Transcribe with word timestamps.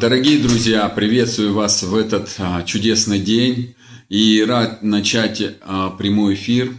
Дорогие 0.00 0.38
друзья, 0.38 0.88
приветствую 0.88 1.54
вас 1.54 1.82
в 1.82 1.94
этот 1.94 2.34
а, 2.38 2.62
чудесный 2.62 3.18
день 3.18 3.74
и 4.08 4.44
рад 4.46 4.82
начать 4.82 5.42
а, 5.60 5.90
прямой 5.90 6.34
эфир. 6.34 6.72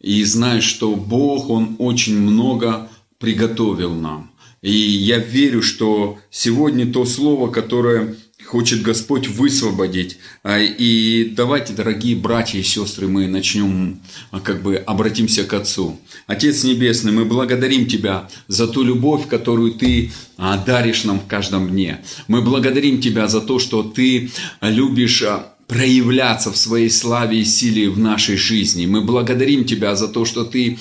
И 0.00 0.22
знаю, 0.24 0.62
что 0.62 0.94
Бог, 0.94 1.50
Он 1.50 1.76
очень 1.78 2.18
много 2.18 2.88
приготовил 3.18 3.94
нам. 3.94 4.30
И 4.62 4.70
я 4.70 5.18
верю, 5.18 5.62
что 5.62 6.18
сегодня 6.30 6.90
то 6.90 7.04
слово, 7.04 7.50
которое 7.50 8.16
хочет 8.54 8.82
Господь 8.82 9.26
высвободить. 9.26 10.18
А, 10.44 10.60
и 10.60 11.24
давайте, 11.24 11.72
дорогие 11.72 12.14
братья 12.14 12.56
и 12.56 12.62
сестры, 12.62 13.08
мы 13.08 13.26
начнем, 13.26 13.98
а, 14.30 14.38
как 14.38 14.62
бы 14.62 14.76
обратимся 14.76 15.42
к 15.42 15.52
Отцу. 15.54 15.98
Отец 16.28 16.62
Небесный, 16.62 17.10
мы 17.10 17.24
благодарим 17.24 17.88
Тебя 17.88 18.28
за 18.46 18.68
ту 18.68 18.84
любовь, 18.84 19.26
которую 19.26 19.72
Ты 19.72 20.12
а, 20.38 20.56
даришь 20.56 21.02
нам 21.02 21.18
в 21.18 21.26
каждом 21.26 21.68
дне. 21.68 21.98
Мы 22.28 22.42
благодарим 22.42 23.00
Тебя 23.00 23.26
за 23.26 23.40
то, 23.40 23.58
что 23.58 23.82
Ты 23.82 24.30
любишь 24.60 25.24
проявляться 25.66 26.52
в 26.52 26.56
своей 26.56 26.90
славе 26.90 27.40
и 27.40 27.44
силе 27.44 27.90
в 27.90 27.98
нашей 27.98 28.36
жизни. 28.36 28.86
Мы 28.86 29.00
благодарим 29.00 29.64
Тебя 29.64 29.96
за 29.96 30.06
то, 30.06 30.24
что 30.24 30.44
Ты 30.44 30.78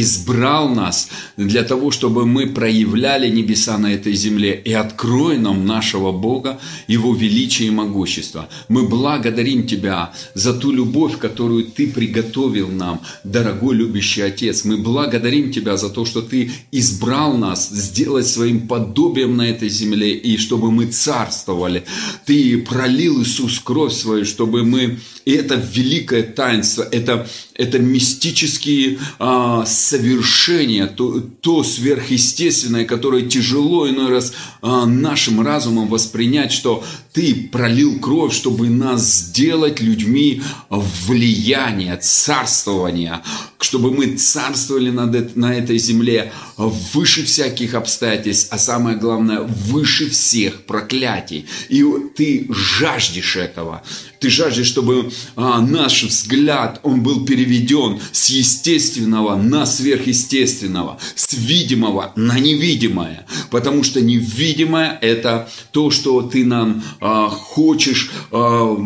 избрал 0.00 0.68
нас 0.68 1.08
для 1.36 1.62
того, 1.62 1.90
чтобы 1.90 2.26
мы 2.26 2.46
проявляли 2.48 3.28
небеса 3.30 3.78
на 3.78 3.92
этой 3.94 4.14
земле 4.14 4.60
и 4.64 4.72
открой 4.72 5.38
нам 5.38 5.66
нашего 5.66 6.12
Бога, 6.12 6.58
Его 6.88 7.14
величие 7.14 7.68
и 7.68 7.70
могущество. 7.70 8.48
Мы 8.68 8.88
благодарим 8.88 9.66
Тебя 9.66 10.12
за 10.34 10.54
ту 10.54 10.72
любовь, 10.72 11.18
которую 11.18 11.64
Ты 11.64 11.86
приготовил 11.86 12.68
нам, 12.68 13.00
дорогой 13.24 13.76
любящий 13.76 14.22
Отец. 14.22 14.64
Мы 14.64 14.78
благодарим 14.78 15.52
Тебя 15.52 15.76
за 15.76 15.90
то, 15.90 16.04
что 16.04 16.22
Ты 16.22 16.50
избрал 16.72 17.36
нас 17.36 17.68
сделать 17.68 18.26
своим 18.26 18.66
подобием 18.66 19.36
на 19.36 19.48
этой 19.48 19.68
земле 19.68 20.14
и 20.14 20.36
чтобы 20.38 20.70
мы 20.70 20.86
царствовали. 20.86 21.84
Ты 22.26 22.58
пролил 22.58 23.22
Иисус 23.22 23.60
кровь 23.60 23.92
свою, 23.92 24.24
чтобы 24.24 24.64
мы... 24.64 24.98
И 25.24 25.32
это 25.32 25.54
великое 25.54 26.22
таинство, 26.22 26.82
это, 26.82 27.26
это 27.54 27.78
мистические 27.78 28.98
а, 29.18 29.64
совершение, 29.64 30.86
то, 30.86 31.20
то 31.20 31.62
сверхъестественное, 31.62 32.84
которое 32.84 33.22
тяжело 33.22 33.88
иной 33.88 34.10
раз 34.10 34.34
а, 34.60 34.86
нашим 34.86 35.40
разумом 35.40 35.88
воспринять, 35.88 36.52
что 36.52 36.84
ты 37.14 37.48
пролил 37.52 38.00
кровь, 38.00 38.34
чтобы 38.34 38.68
нас 38.68 39.06
сделать 39.06 39.80
людьми 39.80 40.42
влияния, 40.68 41.96
царствования, 41.96 43.22
чтобы 43.60 43.92
мы 43.92 44.16
царствовали 44.16 44.90
над, 44.90 45.36
на 45.36 45.54
этой 45.54 45.78
земле 45.78 46.32
выше 46.56 47.24
всяких 47.24 47.74
обстоятельств, 47.74 48.48
а 48.50 48.58
самое 48.58 48.96
главное, 48.96 49.40
выше 49.42 50.10
всех 50.10 50.64
проклятий. 50.64 51.46
И 51.68 51.84
ты 52.16 52.48
жаждешь 52.50 53.36
этого. 53.36 53.82
Ты 54.18 54.30
жаждешь, 54.30 54.66
чтобы 54.66 55.12
а, 55.36 55.60
наш 55.60 56.02
взгляд, 56.02 56.80
он 56.82 57.02
был 57.02 57.26
переведен 57.26 58.00
с 58.10 58.30
естественного 58.30 59.36
на 59.36 59.66
сверхъестественного, 59.66 60.98
с 61.14 61.34
видимого 61.34 62.12
на 62.16 62.38
невидимое. 62.38 63.26
Потому 63.50 63.84
что 63.84 64.00
невидимое– 64.00 64.98
это 65.02 65.48
то, 65.72 65.90
что 65.90 66.22
ты 66.22 66.44
нам 66.44 66.82
а, 67.00 67.03
хочешь 67.30 68.10
а, 68.30 68.76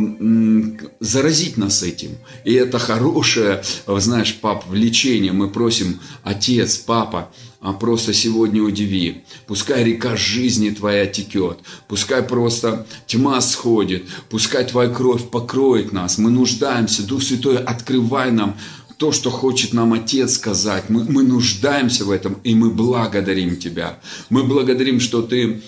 заразить 0.99 1.57
нас 1.57 1.83
этим. 1.83 2.11
И 2.45 2.53
это 2.53 2.79
хорошее, 2.79 3.63
знаешь, 3.87 4.35
пап, 4.35 4.67
влечение. 4.67 5.33
Мы 5.33 5.49
просим, 5.49 6.01
отец, 6.25 6.79
папа, 6.79 7.31
а 7.61 7.73
просто 7.73 8.13
сегодня 8.13 8.63
удиви. 8.63 9.23
Пускай 9.47 9.85
река 9.85 10.17
жизни 10.17 10.71
твоя 10.71 11.07
текет, 11.07 11.59
пускай 11.89 12.23
просто 12.23 12.87
тьма 13.07 13.41
сходит, 13.41 14.05
пускай 14.31 14.65
твоя 14.65 14.91
кровь 14.91 15.29
покроет 15.31 15.93
нас. 15.93 16.19
Мы 16.19 16.31
нуждаемся, 16.31 17.07
Дух 17.07 17.23
Святой, 17.23 17.59
открывай 17.59 18.31
нам 18.31 18.57
то, 18.99 19.13
что 19.13 19.31
хочет 19.31 19.73
нам 19.73 19.93
Отец 19.93 20.35
сказать. 20.35 20.91
Мы, 20.91 21.05
мы 21.05 21.23
нуждаемся 21.23 22.05
в 22.05 22.11
этом, 22.11 22.37
и 22.43 22.55
мы 22.55 22.71
благодарим 22.71 23.57
Тебя. 23.57 24.01
Мы 24.29 24.43
благодарим, 24.43 24.99
что 24.99 25.23
Ты 25.23 25.63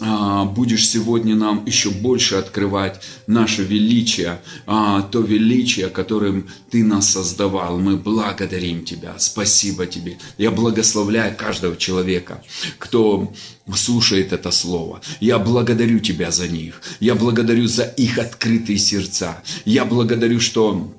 а, 0.00 0.44
будешь 0.44 0.86
сегодня 0.86 1.34
нам 1.34 1.64
еще 1.64 1.90
больше 1.90 2.34
открывать 2.36 3.00
наше 3.26 3.62
величие, 3.62 4.38
а, 4.66 5.00
то 5.00 5.20
величие, 5.20 5.88
которым 5.88 6.46
Ты 6.70 6.84
нас 6.84 7.10
создавал. 7.10 7.78
Мы 7.78 7.96
благодарим 7.96 8.84
Тебя. 8.84 9.14
Спасибо 9.16 9.86
Тебе. 9.86 10.18
Я 10.36 10.50
благословляю 10.50 11.34
каждого 11.34 11.76
человека, 11.76 12.44
кто 12.78 13.32
слушает 13.74 14.34
это 14.34 14.50
слово. 14.50 15.00
Я 15.20 15.38
благодарю 15.38 16.00
Тебя 16.00 16.30
за 16.30 16.48
них. 16.48 16.82
Я 17.00 17.14
благодарю 17.14 17.66
за 17.66 17.84
их 17.84 18.18
открытые 18.18 18.76
сердца. 18.76 19.42
Я 19.64 19.86
благодарю, 19.86 20.38
что 20.38 20.92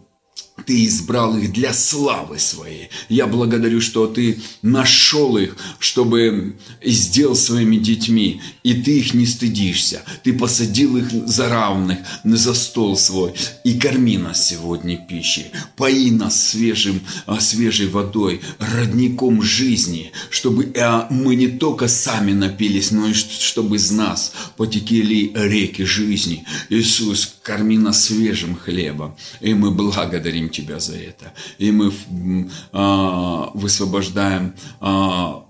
ты 0.66 0.86
избрал 0.86 1.38
их 1.38 1.52
для 1.52 1.74
славы 1.74 2.40
своей. 2.40 2.90
Я 3.10 3.28
благодарю, 3.28 3.82
что 3.82 4.08
ты 4.08 4.40
нашел 4.62 5.38
их, 5.38 5.58
чтобы 5.80 6.56
сделал 6.84 7.36
своими 7.36 7.78
детьми, 7.78 8.42
и 8.64 8.74
ты 8.74 9.00
их 9.00 9.14
не 9.14 9.26
стыдишься. 9.26 10.04
Ты 10.24 10.34
посадил 10.34 10.98
их 10.98 11.10
за 11.12 11.50
равных 11.50 12.00
за 12.24 12.54
стол 12.54 12.98
свой 12.98 13.34
и 13.64 13.80
корми 13.80 14.18
нас 14.18 14.48
сегодня 14.48 14.98
пищей. 14.98 15.48
Пои 15.76 16.12
нас 16.12 16.50
свежим, 16.50 17.02
а, 17.26 17.40
свежей 17.40 17.88
водой, 17.88 18.42
родником 18.60 19.42
жизни, 19.42 20.12
чтобы 20.30 20.72
а, 20.78 21.08
мы 21.10 21.36
не 21.36 21.48
только 21.48 21.88
сами 21.88 22.34
напились, 22.34 22.92
но 22.92 23.08
и 23.08 23.14
чтобы 23.14 23.78
из 23.78 23.92
нас 23.92 24.34
потекли 24.58 25.32
реки 25.34 25.84
жизни. 25.84 26.46
Иисус, 26.70 27.35
корми 27.46 27.78
нас 27.78 28.06
свежим 28.06 28.56
хлебом, 28.56 29.16
и 29.40 29.54
мы 29.54 29.70
благодарим 29.72 30.50
Тебя 30.50 30.80
за 30.80 30.98
это. 30.98 31.32
И 31.60 31.72
мы 31.72 31.94
а, 32.72 33.52
высвобождаем 33.54 34.56
а, 34.80 35.46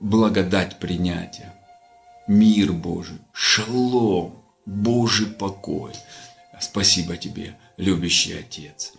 благодать 0.00 0.78
принятия, 0.78 1.52
мир 2.28 2.72
Божий, 2.72 3.18
шалом, 3.32 4.34
Божий 4.66 5.26
покой. 5.26 5.92
Спасибо 6.60 7.16
Тебе, 7.16 7.56
любящий 7.76 8.34
Отец. 8.34 8.92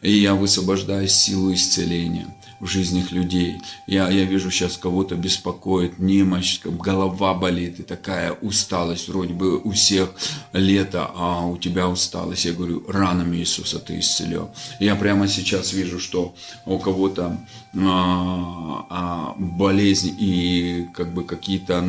И 0.00 0.12
я 0.12 0.34
высвобождаю 0.34 1.08
силу 1.08 1.52
исцеления 1.52 2.32
в 2.60 2.66
жизнях 2.66 3.12
людей. 3.12 3.60
Я, 3.86 4.08
я 4.10 4.24
вижу 4.24 4.50
сейчас 4.50 4.76
кого-то 4.76 5.14
беспокоит 5.14 5.98
немощь, 5.98 6.60
голова 6.64 7.34
болит 7.34 7.80
и 7.80 7.82
такая 7.82 8.32
усталость. 8.32 9.08
Вроде 9.08 9.34
бы 9.34 9.58
у 9.58 9.72
всех 9.72 10.10
лето, 10.52 11.10
а 11.14 11.46
у 11.46 11.56
тебя 11.56 11.88
усталость. 11.88 12.44
Я 12.44 12.52
говорю, 12.52 12.84
ранами 12.88 13.36
Иисуса 13.36 13.78
ты 13.78 13.98
исцелил. 13.98 14.50
Я 14.80 14.96
прямо 14.96 15.28
сейчас 15.28 15.72
вижу, 15.72 16.00
что 16.00 16.34
у 16.66 16.78
кого-то 16.78 17.38
а, 17.74 18.86
а, 18.90 19.34
болезнь 19.38 20.16
и 20.18 20.86
как 20.94 21.12
бы 21.12 21.24
какие-то 21.24 21.84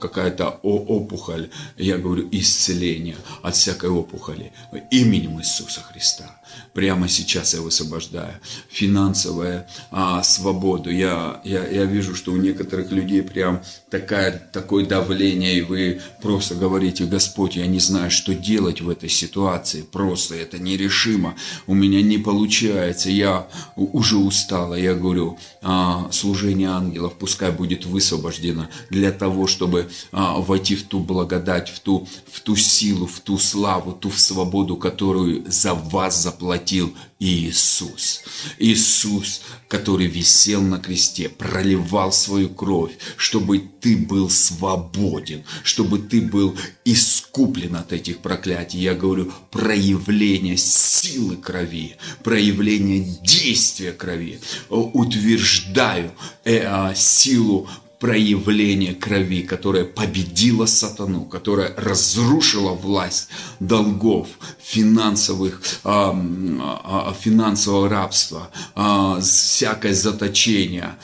какая-то 0.00 0.60
опухоль. 0.62 1.50
Я 1.76 1.98
говорю, 1.98 2.28
исцеление 2.30 3.16
от 3.42 3.56
всякой 3.56 3.90
опухоли 3.90 4.52
именем 4.90 5.40
Иисуса 5.40 5.80
Христа. 5.80 6.40
Прямо 6.72 7.08
сейчас 7.08 7.54
я 7.54 7.60
высвобождаю 7.60 8.34
финансовую 8.68 9.66
а, 9.90 10.22
свободу. 10.22 10.90
Я, 10.90 11.40
я, 11.44 11.66
я 11.66 11.84
вижу, 11.84 12.14
что 12.14 12.32
у 12.32 12.36
некоторых 12.36 12.92
людей 12.92 13.22
прям 13.22 13.60
такая, 13.90 14.50
такое 14.52 14.86
давление, 14.86 15.58
и 15.58 15.62
вы 15.62 16.00
просто 16.22 16.54
говорите, 16.54 17.04
Господь, 17.06 17.56
я 17.56 17.66
не 17.66 17.80
знаю, 17.80 18.10
что 18.10 18.34
делать 18.34 18.80
в 18.80 18.88
этой 18.88 19.08
ситуации, 19.08 19.82
просто 19.82 20.36
это 20.36 20.58
нерешимо, 20.58 21.34
у 21.66 21.74
меня 21.74 22.02
не 22.02 22.18
получается, 22.18 23.10
я 23.10 23.48
уже 23.76 24.16
устала. 24.16 24.74
Я 24.74 24.94
говорю, 24.94 25.09
а, 25.62 26.08
служение 26.12 26.68
ангелов 26.68 27.14
пускай 27.14 27.50
будет 27.52 27.86
высвобождено 27.86 28.68
для 28.90 29.12
того, 29.12 29.46
чтобы 29.46 29.90
а, 30.12 30.38
войти 30.38 30.76
в 30.76 30.84
ту 30.84 31.00
благодать, 31.00 31.68
в 31.68 31.80
ту, 31.80 32.06
в 32.30 32.40
ту 32.40 32.56
силу, 32.56 33.06
в 33.06 33.20
ту 33.20 33.38
славу, 33.38 33.92
ту 33.92 34.10
свободу, 34.10 34.76
которую 34.76 35.44
за 35.50 35.74
вас 35.74 36.22
заплатил 36.22 36.94
Иисус. 37.20 38.22
Иисус, 38.58 39.42
который 39.68 40.06
висел 40.06 40.62
на 40.62 40.78
кресте, 40.78 41.28
проливал 41.28 42.12
свою 42.12 42.48
кровь, 42.48 42.92
чтобы 43.18 43.58
ты 43.58 43.98
был 43.98 44.30
свободен, 44.30 45.44
чтобы 45.62 45.98
ты 45.98 46.22
был 46.22 46.56
искуплен 46.86 47.76
от 47.76 47.92
этих 47.92 48.18
проклятий. 48.20 48.80
Я 48.80 48.94
говорю, 48.94 49.30
проявление 49.50 50.56
силы 50.56 51.36
крови, 51.36 51.96
проявление 52.24 53.04
действия 53.22 53.92
крови. 53.92 54.40
Утверждаю 54.70 56.12
э, 56.44 56.62
а, 56.64 56.94
силу 56.94 57.68
проявление 58.00 58.94
крови, 58.94 59.42
которая 59.42 59.84
победила 59.84 60.64
сатану, 60.64 61.26
которая 61.26 61.74
разрушила 61.76 62.72
власть 62.72 63.28
долгов, 63.60 64.26
финансовых, 64.58 65.60
а, 65.84 66.16
а, 66.84 67.14
финансового 67.20 67.90
рабства, 67.90 68.50
а, 68.74 69.20
всякое 69.20 69.92
заточение. 69.92 70.96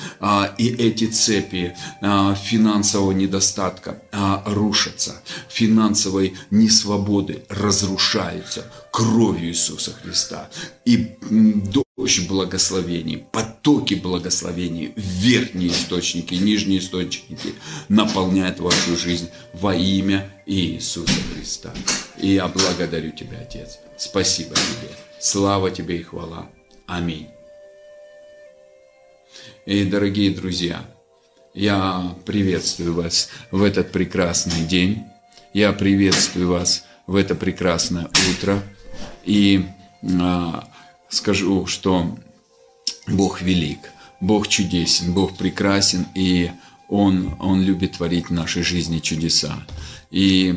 И 0.56 0.68
эти 0.68 1.04
цепи 1.06 1.76
финансового 2.00 3.12
недостатка 3.12 4.00
рушатся, 4.46 5.20
финансовой 5.48 6.34
несвободы 6.50 7.44
разрушаются 7.50 8.64
кровью 8.96 9.50
Иисуса 9.50 9.92
Христа. 9.92 10.48
И 10.86 11.18
дождь 11.30 12.26
благословений, 12.26 13.18
потоки 13.30 13.92
благословений, 13.92 14.94
верхние 14.96 15.68
источники, 15.68 16.32
нижние 16.32 16.78
источники 16.78 17.52
наполняют 17.90 18.58
вашу 18.58 18.96
жизнь 18.96 19.28
во 19.52 19.74
имя 19.74 20.42
Иисуса 20.46 21.12
Христа. 21.34 21.74
И 22.16 22.28
я 22.28 22.48
благодарю 22.48 23.10
Тебя, 23.10 23.40
Отец. 23.40 23.80
Спасибо 23.98 24.54
Тебе. 24.54 24.90
Слава 25.20 25.70
Тебе 25.70 25.98
и 25.98 26.02
хвала. 26.02 26.48
Аминь. 26.86 27.28
И, 29.66 29.84
дорогие 29.84 30.30
друзья, 30.30 30.88
я 31.52 32.16
приветствую 32.24 32.94
вас 32.94 33.28
в 33.50 33.62
этот 33.62 33.92
прекрасный 33.92 34.64
день. 34.64 35.04
Я 35.52 35.74
приветствую 35.74 36.48
вас 36.48 36.84
в 37.06 37.14
это 37.14 37.34
прекрасное 37.34 38.08
утро. 38.30 38.62
И 39.26 39.66
а, 40.20 40.68
скажу, 41.08 41.66
что 41.66 42.16
Бог 43.06 43.42
велик, 43.42 43.92
Бог 44.20 44.48
чудесен, 44.48 45.12
Бог 45.12 45.36
прекрасен, 45.36 46.06
и 46.14 46.50
Он, 46.88 47.36
Он 47.40 47.62
любит 47.62 47.92
творить 47.92 48.28
в 48.28 48.32
нашей 48.32 48.62
жизни 48.62 49.00
чудеса. 49.00 49.66
И 50.10 50.54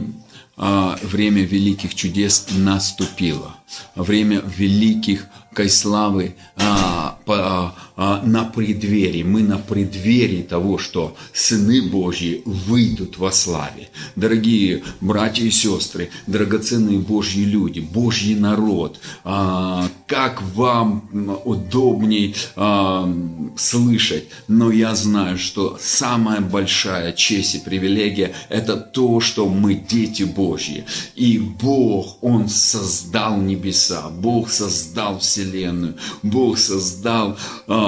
а, 0.56 0.98
время 1.02 1.44
великих 1.44 1.96
чудес 1.96 2.48
наступило. 2.52 3.56
Время 3.96 4.42
великих 4.46 5.28
славы 5.68 6.36
а, 6.56 7.18
по, 7.26 7.76
а, 8.02 8.22
на 8.24 8.46
преддверии. 8.46 9.24
Мы 9.24 9.42
на 9.42 9.58
преддверии 9.58 10.42
того, 10.42 10.78
что 10.78 11.18
сыны 11.34 11.82
Божьи 11.82 12.42
выйдут 12.46 13.18
во 13.18 13.30
славе. 13.30 13.90
Дорогие 14.16 14.84
братья 15.02 15.44
и 15.44 15.52
сестры, 15.52 16.10
драгоценные 16.26 17.00
Божьи 17.00 17.44
люди, 17.44 17.82
Божий 17.82 18.36
народ, 18.36 19.02
а, 19.26 19.90
как 20.08 20.42
вам 20.56 21.10
удобней 21.44 22.36
а, 22.56 23.14
слышать, 23.58 24.30
но 24.48 24.72
я 24.72 24.96
знаю, 24.96 25.38
что 25.38 25.78
самая 25.82 26.40
большая 26.40 27.12
честь 27.12 27.56
и 27.56 27.60
привилегия– 27.60 28.34
это 28.50 28.78
то, 28.78 29.20
что 29.20 29.50
мы 29.50 29.74
дети 29.74 30.24
Божьи. 30.24 30.86
И 31.16 31.38
Бог, 31.38 32.18
Он 32.22 32.48
создал 32.48 33.36
небеса, 33.36 34.10
Бог 34.10 34.50
создал 34.50 35.20
вселенную, 35.20 35.98
Бог 36.24 36.58
создал 36.58 37.38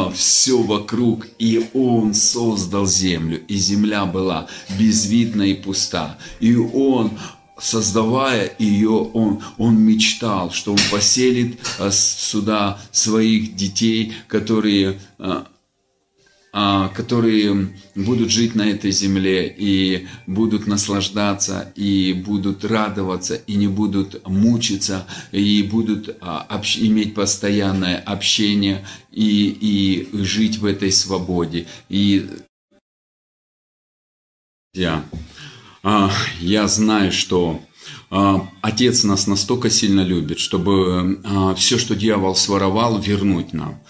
все 0.09 0.61
вокруг, 0.61 1.27
и 1.37 1.69
Он 1.73 2.13
создал 2.13 2.87
землю, 2.87 3.39
и 3.47 3.55
земля 3.55 4.05
была 4.05 4.47
безвидна 4.79 5.43
и 5.43 5.53
пуста. 5.53 6.17
И 6.39 6.55
Он 6.55 7.11
создавая 7.61 8.53
ее, 8.57 8.89
он, 8.89 9.41
он 9.57 9.77
мечтал, 9.79 10.51
что 10.51 10.71
он 10.71 10.79
поселит 10.89 11.59
а, 11.77 11.91
сюда 11.91 12.79
своих 12.91 13.55
детей, 13.55 14.13
которые 14.27 14.99
а, 15.19 15.45
которые 16.51 17.73
будут 17.95 18.29
жить 18.29 18.55
на 18.55 18.63
этой 18.63 18.91
земле 18.91 19.47
и 19.47 20.07
будут 20.27 20.67
наслаждаться, 20.67 21.71
и 21.77 22.11
будут 22.13 22.65
радоваться, 22.65 23.35
и 23.35 23.53
не 23.55 23.67
будут 23.67 24.27
мучиться, 24.27 25.07
и 25.31 25.63
будут 25.63 26.17
а, 26.19 26.61
иметь 26.77 27.13
постоянное 27.13 27.97
общение 27.99 28.85
и, 29.11 29.47
и 30.11 30.23
жить 30.23 30.57
в 30.57 30.65
этой 30.65 30.91
свободе. 30.91 31.67
И 31.87 32.29
я, 34.73 35.05
а, 35.83 36.11
я 36.41 36.67
знаю, 36.67 37.11
что 37.11 37.61
Отец 38.61 39.05
нас 39.05 39.25
настолько 39.25 39.69
сильно 39.69 40.01
любит, 40.01 40.37
чтобы 40.39 41.21
все, 41.57 41.77
что 41.77 41.95
дьявол 41.95 42.35
своровал, 42.35 42.99
вернуть 42.99 43.53
нам. 43.53 43.81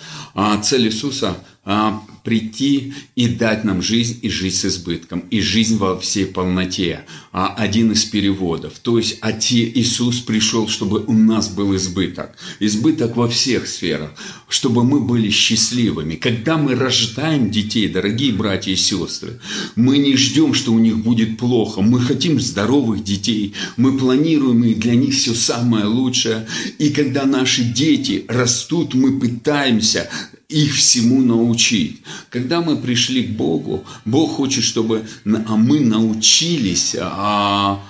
Цель 0.61 0.87
Иисуса 0.87 1.43
а, 1.65 2.01
прийти 2.23 2.93
и 3.15 3.27
дать 3.27 3.63
нам 3.63 3.81
жизнь 3.81 4.19
и 4.21 4.29
жизнь 4.29 4.57
с 4.57 4.65
избытком, 4.65 5.19
и 5.29 5.41
жизнь 5.41 5.77
во 5.77 5.99
всей 5.99 6.25
полноте. 6.25 7.05
А, 7.33 7.53
один 7.55 7.91
из 7.93 8.03
переводов. 8.03 8.79
То 8.79 8.97
есть 8.97 9.17
Оте 9.21 9.63
Иисус 9.63 10.19
пришел, 10.19 10.67
чтобы 10.67 11.03
у 11.05 11.13
нас 11.13 11.47
был 11.47 11.75
избыток. 11.75 12.35
Избыток 12.59 13.15
во 13.15 13.29
всех 13.29 13.67
сферах, 13.67 14.11
чтобы 14.49 14.83
мы 14.83 14.99
были 14.99 15.29
счастливыми. 15.29 16.15
Когда 16.15 16.57
мы 16.57 16.75
рождаем 16.75 17.49
детей, 17.49 17.87
дорогие 17.87 18.33
братья 18.33 18.71
и 18.71 18.75
сестры, 18.75 19.39
мы 19.75 19.97
не 19.97 20.17
ждем, 20.17 20.53
что 20.53 20.73
у 20.73 20.79
них 20.79 20.97
будет 20.97 21.37
плохо. 21.37 21.81
Мы 21.81 22.01
хотим 22.01 22.39
здоровых 22.39 23.03
детей, 23.03 23.53
мы 23.77 23.97
планируем 23.97 24.63
и 24.65 24.73
для 24.73 24.95
них 24.95 25.13
все 25.13 25.33
самое 25.33 25.85
лучшее. 25.85 26.47
И 26.79 26.89
когда 26.89 27.25
наши 27.25 27.63
дети 27.63 28.25
растут, 28.27 28.93
мы 28.93 29.19
пытаемся 29.19 30.09
их 30.51 30.75
всему 30.75 31.21
научить. 31.21 32.01
Когда 32.29 32.61
мы 32.61 32.77
пришли 32.77 33.23
к 33.23 33.29
Богу, 33.31 33.85
Бог 34.05 34.33
хочет, 34.33 34.63
чтобы 34.63 35.05
а 35.25 35.55
мы 35.55 35.79
научились 35.79 36.95
а, 36.99 37.81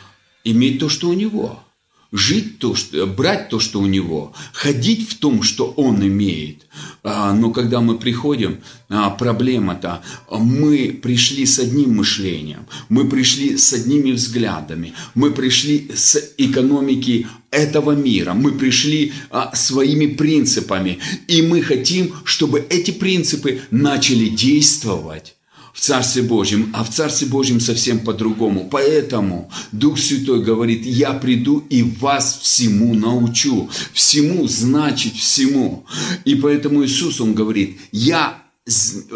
иметь 0.44 0.80
то, 0.80 0.90
что 0.90 1.10
у 1.10 1.14
Него. 1.14 1.64
Жить 2.12 2.60
то, 2.60 2.76
что, 2.76 3.08
брать 3.08 3.50
то, 3.50 3.60
что 3.60 3.80
у 3.80 3.86
него, 3.86 4.34
ходить 4.54 5.10
в 5.10 5.18
том, 5.18 5.44
что 5.44 5.72
он 5.78 6.06
имеет. 6.06 6.68
А, 7.04 7.34
но 7.34 7.52
когда 7.52 7.80
мы 7.80 7.98
приходим, 7.98 8.60
а, 8.90 9.10
проблема-то, 9.12 10.02
мы 10.30 11.00
пришли 11.02 11.46
с 11.46 11.58
одним 11.60 11.96
мышлением, 11.96 12.66
мы 12.90 13.08
пришли 13.08 13.58
с 13.58 13.72
одними 13.72 14.12
взглядами, 14.12 14.94
мы 15.16 15.32
пришли 15.32 15.92
с 15.96 16.34
экономики 16.38 17.28
этого 17.52 17.92
мира. 17.92 18.34
Мы 18.34 18.54
пришли 18.54 19.14
а, 19.30 19.56
своими 19.56 20.08
принципами, 20.08 21.00
и 21.28 21.42
мы 21.42 21.62
хотим, 21.62 22.14
чтобы 22.24 22.66
эти 22.70 22.92
принципы 22.92 23.62
начали 23.72 24.28
действовать 24.28 25.36
в 25.74 25.80
Царстве 25.80 26.24
Божьем, 26.24 26.72
а 26.74 26.84
в 26.84 26.90
Царстве 26.90 27.28
Божьем 27.28 27.60
совсем 27.60 28.00
по-другому. 28.00 28.68
Поэтому 28.70 29.52
Дух 29.72 30.00
Святой 30.00 30.44
говорит, 30.44 30.86
я 30.86 31.14
приду 31.14 31.60
и 31.70 31.84
вас 31.84 32.40
всему 32.42 32.94
научу. 32.94 33.70
Всему 33.94 34.48
значит 34.48 35.14
всему. 35.14 35.86
И 36.26 36.36
поэтому 36.36 36.86
Иисус, 36.86 37.22
Он 37.22 37.34
говорит, 37.34 37.80
я 37.92 38.42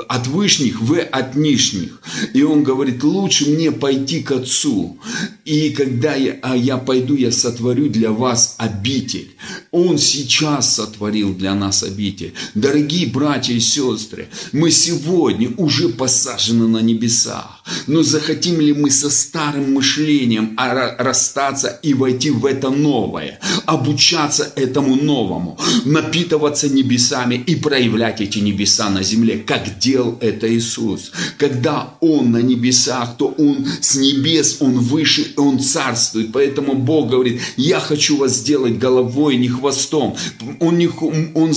от 0.07 0.25
вышних, 0.25 0.81
вы 0.81 1.01
от 1.01 1.35
нижних. 1.35 2.01
И 2.33 2.41
он 2.41 2.63
говорит, 2.63 3.03
лучше 3.03 3.51
мне 3.51 3.71
пойти 3.71 4.23
к 4.23 4.31
Отцу. 4.31 4.97
И 5.45 5.69
когда 5.69 6.15
я, 6.15 6.39
а 6.41 6.57
я 6.57 6.77
пойду, 6.77 7.15
я 7.15 7.31
сотворю 7.31 7.89
для 7.89 8.11
вас 8.11 8.55
обитель. 8.57 9.35
Он 9.69 9.99
сейчас 9.99 10.75
сотворил 10.75 11.35
для 11.35 11.53
нас 11.53 11.83
обитель. 11.83 12.33
Дорогие 12.55 13.05
братья 13.05 13.53
и 13.53 13.59
сестры, 13.59 14.29
мы 14.51 14.71
сегодня 14.71 15.51
уже 15.57 15.89
посажены 15.89 16.67
на 16.67 16.79
небесах. 16.79 17.63
Но 17.85 18.01
захотим 18.01 18.59
ли 18.59 18.73
мы 18.73 18.89
со 18.89 19.11
старым 19.11 19.73
мышлением 19.73 20.57
расстаться 20.57 21.79
и 21.83 21.93
войти 21.93 22.31
в 22.31 22.45
это 22.45 22.71
новое, 22.71 23.39
обучаться 23.65 24.51
этому 24.55 24.95
новому, 24.95 25.59
напитываться 25.83 26.67
небесами 26.67 27.35
и 27.35 27.55
проявлять 27.55 28.21
эти 28.21 28.39
небеса 28.39 28.89
на 28.89 29.03
земле, 29.03 29.37
как 29.45 29.79
делал 29.79 30.17
это 30.21 30.53
Иисус. 30.53 31.11
Когда 31.37 31.95
Он 31.99 32.31
на 32.31 32.41
небесах, 32.41 33.17
то 33.17 33.27
Он 33.37 33.65
с 33.81 33.95
небес, 33.95 34.57
Он 34.59 34.79
выше, 34.79 35.33
Он 35.37 35.59
царствует. 35.59 36.31
Поэтому 36.31 36.75
Бог 36.75 37.09
говорит, 37.09 37.41
я 37.57 37.79
хочу 37.79 38.17
вас 38.17 38.37
сделать 38.37 38.77
головой, 38.77 39.37
не 39.37 39.47
хвостом. 39.47 40.15
Он, 40.59 40.77
не, 40.77 40.89
он 41.33 41.53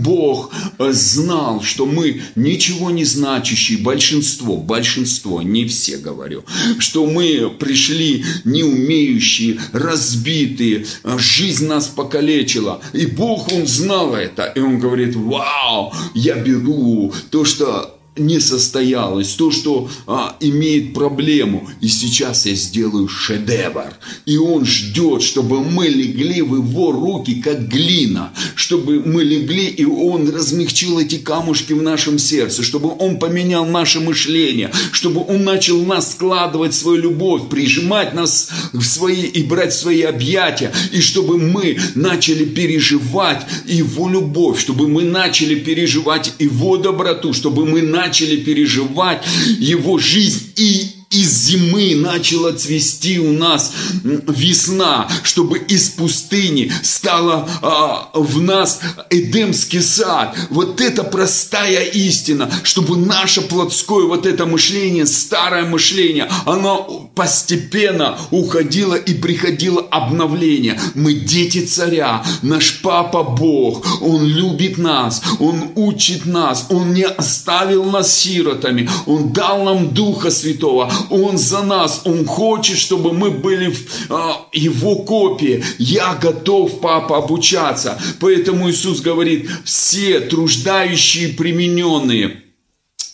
Бог 0.00 0.52
знал, 0.78 1.62
что 1.62 1.86
мы 1.86 2.22
ничего 2.34 2.90
не 2.90 3.04
значащие, 3.04 3.78
большинство, 3.78 4.56
большинство, 4.56 5.42
не 5.42 5.66
все 5.66 5.98
говорю, 5.98 6.44
что 6.78 7.06
мы 7.06 7.50
пришли 7.58 8.24
не 8.44 8.62
умеющие, 8.62 9.60
разбитые, 9.72 10.86
жизнь 11.18 11.66
нас 11.66 11.86
покалечила. 11.86 12.80
И 12.92 13.06
Бог, 13.06 13.52
Он 13.52 13.66
знал 13.66 14.14
это, 14.14 14.44
и 14.46 14.60
Он 14.60 14.78
говорит, 14.78 15.14
вау, 15.14 15.92
я 16.14 16.36
беру 16.36 17.12
то, 17.22 17.44
что 17.44 17.97
не 18.18 18.40
состоялось, 18.40 19.34
то, 19.34 19.50
что 19.50 19.88
а, 20.06 20.36
имеет 20.40 20.94
проблему. 20.94 21.68
И 21.80 21.88
сейчас 21.88 22.46
я 22.46 22.54
сделаю 22.54 23.08
шедевр. 23.08 23.94
И 24.26 24.36
он 24.36 24.64
ждет, 24.64 25.22
чтобы 25.22 25.62
мы 25.62 25.88
легли 25.88 26.42
в 26.42 26.56
его 26.56 26.92
руки, 26.92 27.40
как 27.42 27.68
глина. 27.68 28.32
Чтобы 28.54 29.02
мы 29.04 29.22
легли, 29.22 29.66
и 29.66 29.84
он 29.84 30.28
размягчил 30.30 30.98
эти 30.98 31.16
камушки 31.16 31.72
в 31.72 31.82
нашем 31.82 32.18
сердце. 32.18 32.62
Чтобы 32.62 32.94
он 32.98 33.18
поменял 33.18 33.64
наше 33.66 34.00
мышление. 34.00 34.70
Чтобы 34.92 35.24
он 35.24 35.44
начал 35.44 35.80
нас 35.84 36.12
складывать 36.12 36.74
свою 36.74 36.98
любовь, 37.02 37.48
прижимать 37.48 38.14
нас 38.14 38.50
в 38.72 38.82
свои 38.82 39.22
и 39.22 39.42
брать 39.42 39.72
свои 39.72 40.02
объятия. 40.02 40.72
И 40.92 41.00
чтобы 41.00 41.38
мы 41.38 41.78
начали 41.94 42.44
переживать 42.44 43.46
его 43.66 44.08
любовь. 44.08 44.60
Чтобы 44.60 44.88
мы 44.88 45.04
начали 45.04 45.54
переживать 45.54 46.32
его 46.38 46.76
доброту. 46.76 47.32
Чтобы 47.32 47.66
мы 47.66 47.82
начали 47.82 48.07
переживать 48.36 49.24
его 49.58 49.98
жизнь. 49.98 50.52
И 50.56 50.97
из 51.10 51.46
зимы 51.46 51.94
начала 51.94 52.52
цвести 52.52 53.18
у 53.18 53.32
нас 53.32 53.72
весна, 54.02 55.08
чтобы 55.22 55.58
из 55.58 55.88
пустыни 55.88 56.70
стала 56.82 57.48
а, 57.62 58.10
в 58.12 58.42
нас 58.42 58.80
Эдемский 59.08 59.80
сад. 59.80 60.36
Вот 60.50 60.82
это 60.82 61.04
простая 61.04 61.84
истина, 61.84 62.50
чтобы 62.62 62.98
наше 62.98 63.40
плотское 63.40 64.04
вот 64.04 64.26
это 64.26 64.44
мышление, 64.44 65.06
старое 65.06 65.64
мышление, 65.64 66.28
оно 66.44 67.10
постепенно 67.14 68.18
уходило 68.30 68.94
и 68.94 69.14
приходило 69.14 69.80
обновление. 69.80 70.78
Мы 70.94 71.14
дети 71.14 71.64
царя, 71.64 72.22
наш 72.42 72.82
папа 72.82 73.22
Бог, 73.22 74.02
Он 74.02 74.24
любит 74.26 74.76
нас, 74.76 75.22
Он 75.38 75.70
учит 75.74 76.26
нас, 76.26 76.66
Он 76.68 76.92
не 76.92 77.04
оставил 77.04 77.84
нас 77.84 78.14
сиротами, 78.14 78.90
Он 79.06 79.32
дал 79.32 79.64
нам 79.64 79.94
Духа 79.94 80.30
Святого, 80.30 80.92
он 81.10 81.38
за 81.38 81.62
нас, 81.62 82.02
Он 82.04 82.24
хочет, 82.26 82.78
чтобы 82.78 83.12
мы 83.12 83.30
были 83.30 83.74
а, 84.08 84.46
Его 84.52 84.96
копии. 84.96 85.62
Я 85.78 86.14
готов, 86.14 86.80
папа, 86.80 87.18
обучаться. 87.18 88.00
Поэтому 88.20 88.70
Иисус 88.70 89.00
говорит, 89.00 89.50
все 89.64 90.20
труждающие 90.20 91.30
примененные, 91.30 92.42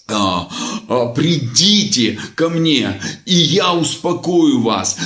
а, 0.08 0.48
придите 1.14 2.18
ко 2.34 2.48
мне, 2.48 3.00
и 3.24 3.34
я 3.34 3.74
успокою 3.74 4.60
вас. 4.60 4.96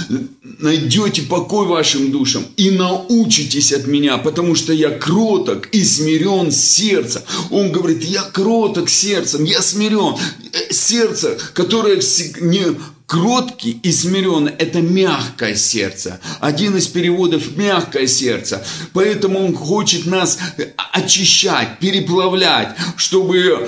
Найдете 0.42 1.22
покой 1.22 1.66
вашим 1.66 2.10
душам 2.10 2.44
и 2.56 2.70
научитесь 2.70 3.72
от 3.72 3.86
меня, 3.86 4.18
потому 4.18 4.54
что 4.54 4.72
я 4.72 4.90
кроток 4.90 5.68
и 5.68 5.84
смирен 5.84 6.50
сердцем. 6.50 7.22
Он 7.50 7.70
говорит, 7.70 8.04
я 8.04 8.22
кроток 8.22 8.88
сердцем, 8.88 9.44
я 9.44 9.62
смирен. 9.62 10.16
Э, 10.52 10.72
сердце, 10.72 11.38
которое 11.54 12.00
не 12.40 12.76
кроткий 13.08 13.80
и 13.82 13.90
смиренный– 13.90 14.52
это 14.58 14.82
мягкое 14.82 15.56
сердце. 15.56 16.20
Один 16.40 16.76
из 16.76 16.86
переводов– 16.88 17.56
мягкое 17.56 18.06
сердце. 18.06 18.64
Поэтому 18.92 19.44
он 19.44 19.54
хочет 19.54 20.06
нас 20.06 20.38
очищать, 20.92 21.78
переплавлять, 21.78 22.76
чтобы 22.96 23.66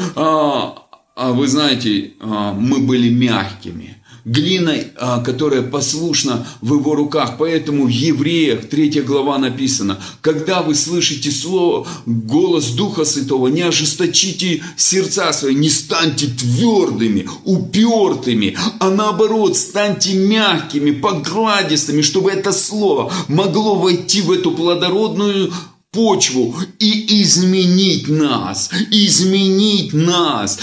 а, 1.15 1.33
вы 1.33 1.49
знаете, 1.49 2.13
а, 2.21 2.53
мы 2.53 2.79
были 2.79 3.11
мягкими 3.11 4.01
глиной, 4.25 4.89
а, 4.97 5.21
которая 5.21 5.63
послушна 5.63 6.47
в 6.61 6.75
его 6.75 6.95
руках. 6.95 7.35
Поэтому 7.39 7.87
в 7.87 7.89
Евреях 7.89 8.69
3 8.69 9.03
глава 9.03 9.39
написано, 9.39 10.01
когда 10.21 10.63
вы 10.63 10.75
слышите 10.75 11.31
слово, 11.31 11.87
голос 12.07 12.71
Духа 12.71 13.05
Святого, 13.05 13.49
не 13.49 13.63
ожесточите 13.63 14.63
сердца 14.77 15.33
свои, 15.33 15.55
не 15.55 15.69
станьте 15.69 16.27
твердыми, 16.27 17.29
упертыми, 17.45 18.57
а 18.79 18.91
наоборот, 18.91 19.57
станьте 19.57 20.15
мягкими, 20.15 20.91
погладистыми, 20.91 22.03
чтобы 22.03 22.31
это 22.31 22.53
слово 22.53 23.13
могло 23.29 23.77
войти 23.77 24.23
в 24.23 24.31
эту 24.31 24.53
плодородную 24.53 25.53
почву 25.93 26.55
и 26.79 27.21
изменить 27.21 28.09
нас, 28.09 28.71
изменить 28.93 29.93
нас, 29.93 30.57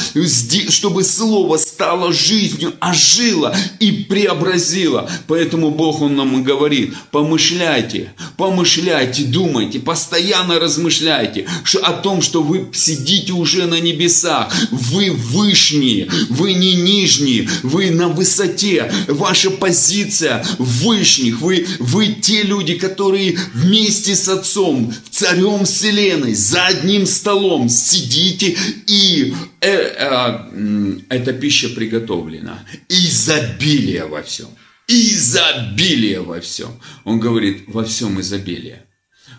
чтобы 0.70 1.04
Слово 1.04 1.58
стало 1.58 2.14
жизнью, 2.14 2.74
ожило 2.80 3.54
и 3.82 3.92
преобразило. 3.92 5.10
Поэтому 5.28 5.72
Бог, 5.72 6.02
Он 6.02 6.16
нам 6.16 6.44
говорит, 6.44 6.94
помышляйте, 7.12 8.14
помышляйте, 8.38 9.24
думайте, 9.24 9.80
постоянно 9.80 10.60
размышляйте 10.60 11.46
о 11.84 11.92
том, 11.92 12.22
что 12.22 12.42
вы 12.42 12.70
сидите 12.74 13.34
уже 13.34 13.66
на 13.66 13.82
небесах, 13.82 14.54
вы 14.72 15.12
вышние, 15.12 16.10
вы 16.30 16.54
не 16.54 16.76
нижние, 16.76 17.50
вы 17.64 17.92
на 17.92 18.08
высоте, 18.08 18.90
ваша 19.10 19.50
позиция 19.52 20.46
вышних, 20.58 21.42
вы, 21.42 21.68
вы 21.80 22.08
те 22.14 22.44
люди, 22.44 22.76
которые 22.76 23.38
вместе 23.54 24.16
с 24.16 24.30
Отцом 24.30 24.94
царем 25.18 25.66
вселенной, 25.66 26.36
за 26.36 26.68
одним 26.68 27.08
столом 27.08 27.70
сидите 27.70 28.56
и 28.86 29.34
э, 29.62 29.68
э, 29.68 31.00
эта 31.10 31.34
пища 31.34 31.70
приготовлена. 31.70 32.64
Изобилие 32.88 34.06
во 34.06 34.22
всем. 34.22 34.50
Изобилие 34.88 36.22
во 36.22 36.40
всем. 36.40 36.80
Он 37.04 37.20
говорит, 37.20 37.64
во 37.68 37.84
всем 37.84 38.22
изобилие. 38.22 38.86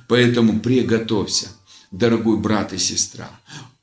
Поэтому 0.09 0.59
приготовься, 0.59 1.49
дорогой 1.93 2.39
брат 2.39 2.73
и 2.73 2.79
сестра. 2.79 3.31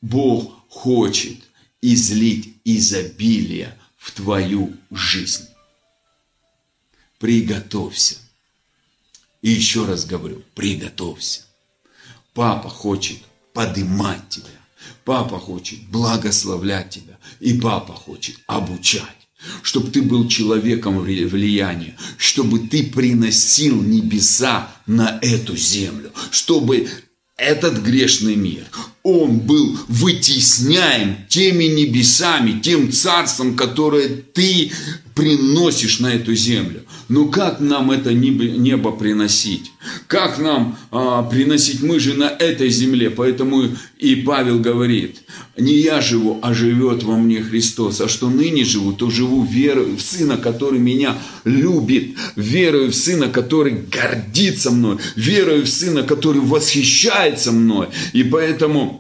Бог 0.02 0.54
хочет 0.68 1.38
излить 1.82 2.56
изобилие 2.66 3.74
в 3.98 4.12
твою 4.12 4.74
жизнь. 4.92 5.46
Приготовься. 7.20 8.18
И 9.42 9.50
еще 9.50 9.86
раз 9.86 10.06
говорю, 10.06 10.44
приготовься. 10.56 11.45
Папа 12.36 12.70
хочет 12.70 13.18
поднимать 13.54 14.30
тебя. 14.30 14.46
Папа 15.06 15.40
хочет 15.40 15.80
благословлять 15.88 16.90
тебя. 16.92 17.18
И 17.40 17.60
папа 17.60 17.94
хочет 17.94 18.36
обучать 18.46 19.26
чтобы 19.62 19.92
ты 19.92 20.02
был 20.02 20.28
человеком 20.28 21.00
влияния, 21.00 21.96
чтобы 22.18 22.60
ты 22.60 22.84
приносил 22.84 23.80
небеса 23.80 24.72
на 24.88 25.20
эту 25.22 25.56
землю, 25.56 26.12
чтобы 26.32 26.90
этот 27.38 27.78
грешный 27.84 28.36
мир, 28.36 28.64
он 29.06 29.38
был 29.38 29.78
вытесняем 29.88 31.16
теми 31.30 31.66
небесами, 31.66 32.60
тем 32.60 32.92
царством, 32.92 33.56
которое 33.56 34.10
ты 34.10 34.72
приносишь 35.14 36.00
на 36.00 36.08
эту 36.08 36.34
землю. 36.34 36.82
Но 37.08 37.28
как 37.28 37.60
нам 37.60 37.92
это 37.92 38.14
небо 38.14 38.92
приносить? 38.92 39.72
Как 40.08 40.40
нам 40.40 40.78
а, 40.92 41.22
приносить? 41.22 41.84
Мы 41.84 42.00
же 42.00 42.16
на 42.16 42.26
этой 42.26 42.70
земле. 42.70 43.12
Поэтому 43.12 43.70
и 44.00 44.16
Павел 44.16 44.60
говорит, 44.60 45.22
не 45.58 45.76
я 45.76 46.02
живу, 46.02 46.40
а 46.42 46.54
живет 46.54 47.04
во 47.04 47.16
мне 47.16 47.42
Христос. 47.42 48.02
А 48.02 48.10
что 48.10 48.30
ныне 48.30 48.66
живу, 48.66 48.94
то 48.94 49.10
живу 49.12 49.44
верою 49.46 49.96
в 49.96 50.02
Сына, 50.02 50.38
который 50.38 50.80
меня 50.80 51.16
любит. 51.44 52.16
Верою 52.36 52.92
в 52.92 52.96
Сына, 52.96 53.30
который 53.30 53.84
гордится 53.92 54.72
мной. 54.72 54.98
Верою 55.16 55.64
в 55.64 55.70
Сына, 55.70 56.02
который 56.04 56.42
восхищается 56.42 57.52
мной. 57.52 57.88
И 58.14 58.24
поэтому 58.24 58.95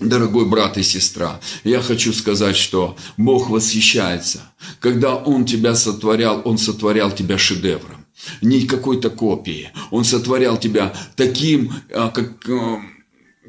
Дорогой 0.00 0.46
брат 0.46 0.76
и 0.76 0.82
сестра, 0.82 1.40
я 1.62 1.80
хочу 1.80 2.12
сказать, 2.12 2.56
что 2.56 2.96
Бог 3.16 3.48
восхищается. 3.48 4.40
Когда 4.80 5.14
Он 5.14 5.44
тебя 5.44 5.76
сотворял, 5.76 6.42
Он 6.44 6.58
сотворял 6.58 7.12
тебя 7.12 7.38
шедевром. 7.38 8.04
Не 8.42 8.66
какой-то 8.66 9.10
копии. 9.10 9.70
Он 9.90 10.04
сотворял 10.04 10.56
тебя 10.56 10.92
таким, 11.14 11.72
а, 11.94 12.10
как, 12.10 12.48
а, 12.48 12.80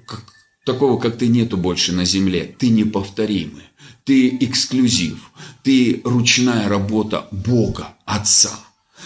как, 0.05 0.23
такого, 0.65 0.99
как 0.99 1.17
ты 1.17 1.27
нету 1.27 1.57
больше 1.57 1.93
на 1.93 2.05
земле. 2.05 2.55
Ты 2.59 2.69
неповторимый. 2.69 3.63
Ты 4.03 4.37
эксклюзив. 4.39 5.31
Ты 5.63 6.01
ручная 6.03 6.69
работа 6.69 7.27
Бога, 7.31 7.95
Отца 8.05 8.64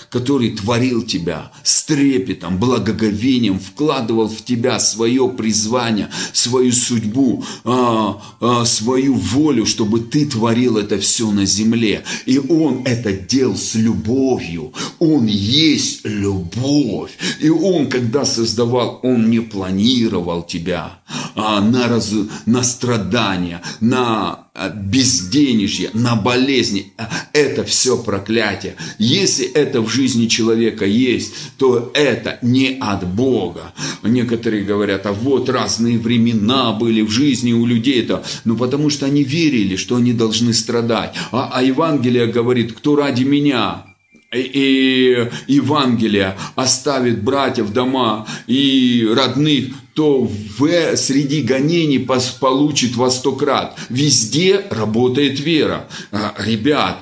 который 0.09 0.51
творил 0.51 1.03
тебя 1.03 1.51
с 1.63 1.83
трепетом, 1.83 2.57
благоговением, 2.57 3.59
вкладывал 3.59 4.27
в 4.27 4.43
тебя 4.43 4.79
свое 4.79 5.29
призвание, 5.29 6.09
свою 6.33 6.71
судьбу, 6.71 7.43
а, 7.63 8.21
а, 8.39 8.65
свою 8.65 9.13
волю, 9.13 9.65
чтобы 9.65 9.99
ты 9.99 10.25
творил 10.25 10.77
это 10.77 10.99
все 10.99 11.31
на 11.31 11.45
земле. 11.45 12.03
И 12.25 12.39
Он 12.39 12.83
это 12.85 13.13
делал 13.13 13.55
с 13.55 13.75
любовью. 13.75 14.73
Он 14.99 15.25
есть 15.25 16.01
любовь. 16.03 17.11
И 17.39 17.49
Он, 17.49 17.89
когда 17.89 18.25
создавал, 18.25 18.99
Он 19.03 19.29
не 19.29 19.39
планировал 19.39 20.43
тебя 20.43 20.99
а, 21.35 21.61
на, 21.61 21.87
раз, 21.87 22.13
на 22.45 22.63
страдания, 22.63 23.61
на 23.79 24.48
безденежье, 24.67 25.89
на 25.93 26.15
болезни. 26.15 26.91
А, 26.97 27.09
это 27.31 27.63
все 27.63 27.97
проклятие. 27.97 28.75
Если 28.97 29.45
это 29.45 29.81
в 29.81 29.89
жизни 29.89 30.27
человека 30.27 30.85
есть, 30.85 31.33
то 31.57 31.91
это 31.93 32.39
не 32.41 32.77
от 32.81 33.07
Бога. 33.07 33.73
Некоторые 34.03 34.63
говорят, 34.63 35.05
а 35.05 35.13
вот 35.13 35.49
разные 35.49 35.97
времена 35.97 36.73
были 36.73 37.01
в 37.01 37.09
жизни 37.09 37.53
у 37.53 37.65
людей. 37.65 38.05
-то. 38.05 38.23
Ну, 38.45 38.57
потому 38.57 38.89
что 38.89 39.05
они 39.05 39.23
верили, 39.23 39.77
что 39.77 39.95
они 39.95 40.13
должны 40.13 40.53
страдать. 40.53 41.13
А, 41.31 41.49
а 41.53 41.63
Евангелие 41.63 42.27
говорит, 42.27 42.73
кто 42.73 42.95
ради 42.95 43.23
меня 43.23 43.88
и 44.31 45.27
Евангелие 45.47 46.37
оставит 46.55 47.23
братьев, 47.23 47.71
дома 47.71 48.27
и 48.47 49.07
родных, 49.11 49.73
то 49.93 50.23
в, 50.23 50.95
среди 50.95 51.41
гонений 51.41 51.99
получит 52.39 52.95
во 52.95 53.09
сто 53.09 53.33
крат. 53.33 53.77
Везде 53.89 54.65
работает 54.69 55.39
вера. 55.39 55.87
А, 56.11 56.35
ребят, 56.37 56.99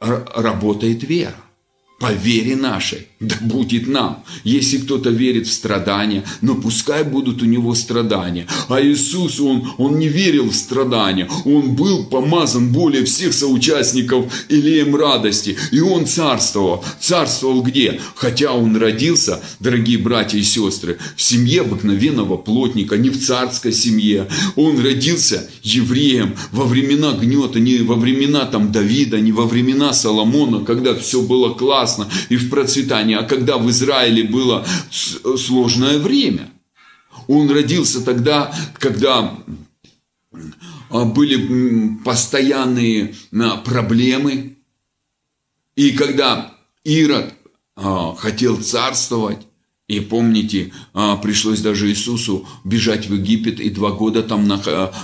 работает 0.00 1.02
вера 1.04 1.36
по 2.00 2.12
вере 2.12 2.56
нашей, 2.56 3.08
да 3.26 3.36
будет 3.40 3.86
нам. 3.86 4.24
Если 4.44 4.78
кто-то 4.78 5.10
верит 5.10 5.46
в 5.46 5.52
страдания, 5.52 6.24
но 6.40 6.54
пускай 6.54 7.04
будут 7.04 7.42
у 7.42 7.46
него 7.46 7.74
страдания. 7.74 8.46
А 8.68 8.80
Иисус, 8.80 9.40
он, 9.40 9.72
он 9.78 9.98
не 9.98 10.08
верил 10.08 10.50
в 10.50 10.54
страдания. 10.54 11.28
Он 11.44 11.74
был 11.74 12.04
помазан 12.04 12.72
более 12.72 13.04
всех 13.04 13.32
соучастников 13.32 14.32
илеем 14.48 14.94
радости. 14.96 15.56
И 15.72 15.80
он 15.80 16.06
царствовал. 16.06 16.84
Царствовал 17.00 17.62
где? 17.62 18.00
Хотя 18.14 18.52
он 18.52 18.76
родился, 18.76 19.42
дорогие 19.60 19.98
братья 19.98 20.38
и 20.38 20.42
сестры, 20.42 20.98
в 21.16 21.22
семье 21.22 21.62
обыкновенного 21.62 22.36
плотника, 22.36 22.96
не 22.96 23.10
в 23.10 23.24
царской 23.24 23.72
семье. 23.72 24.28
Он 24.56 24.80
родился 24.80 25.48
евреем 25.62 26.36
во 26.52 26.64
времена 26.64 27.12
гнета, 27.12 27.60
не 27.60 27.78
во 27.78 27.94
времена 27.94 28.44
там 28.46 28.72
Давида, 28.72 29.20
не 29.20 29.32
во 29.32 29.46
времена 29.46 29.92
Соломона, 29.92 30.64
когда 30.64 30.94
все 30.94 31.22
было 31.22 31.50
классно 31.50 32.08
и 32.28 32.36
в 32.36 32.50
процветании, 32.50 33.13
а 33.14 33.24
когда 33.24 33.58
в 33.58 33.70
Израиле 33.70 34.24
было 34.24 34.66
сложное 34.90 35.98
время. 35.98 36.50
Он 37.26 37.50
родился 37.50 38.04
тогда, 38.04 38.54
когда 38.78 39.38
а, 40.90 41.04
были 41.04 41.98
постоянные 42.04 43.14
а, 43.32 43.56
проблемы, 43.56 44.56
и 45.76 45.90
когда 45.92 46.54
Ирод 46.84 47.34
а, 47.76 48.14
хотел 48.14 48.60
царствовать, 48.62 49.46
и 49.86 50.00
помните, 50.00 50.72
пришлось 51.22 51.60
даже 51.60 51.90
Иисусу 51.90 52.48
бежать 52.64 53.06
в 53.06 53.12
Египет 53.12 53.60
и 53.60 53.68
два 53.68 53.90
года 53.90 54.22
там 54.22 54.48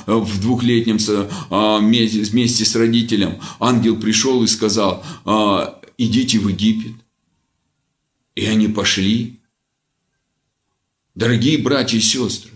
в 0.06 0.40
двухлетнем 0.40 0.96
вместе 0.96 2.64
с 2.64 2.74
родителем. 2.74 3.42
Ангел 3.58 4.00
пришел 4.00 4.42
и 4.42 4.46
сказал, 4.46 5.04
идите 5.98 6.38
в 6.38 6.48
Египет. 6.48 6.92
И 8.40 8.46
они 8.46 8.68
пошли. 8.68 9.38
Дорогие 11.14 11.58
братья 11.58 11.98
и 11.98 12.00
сестры, 12.00 12.52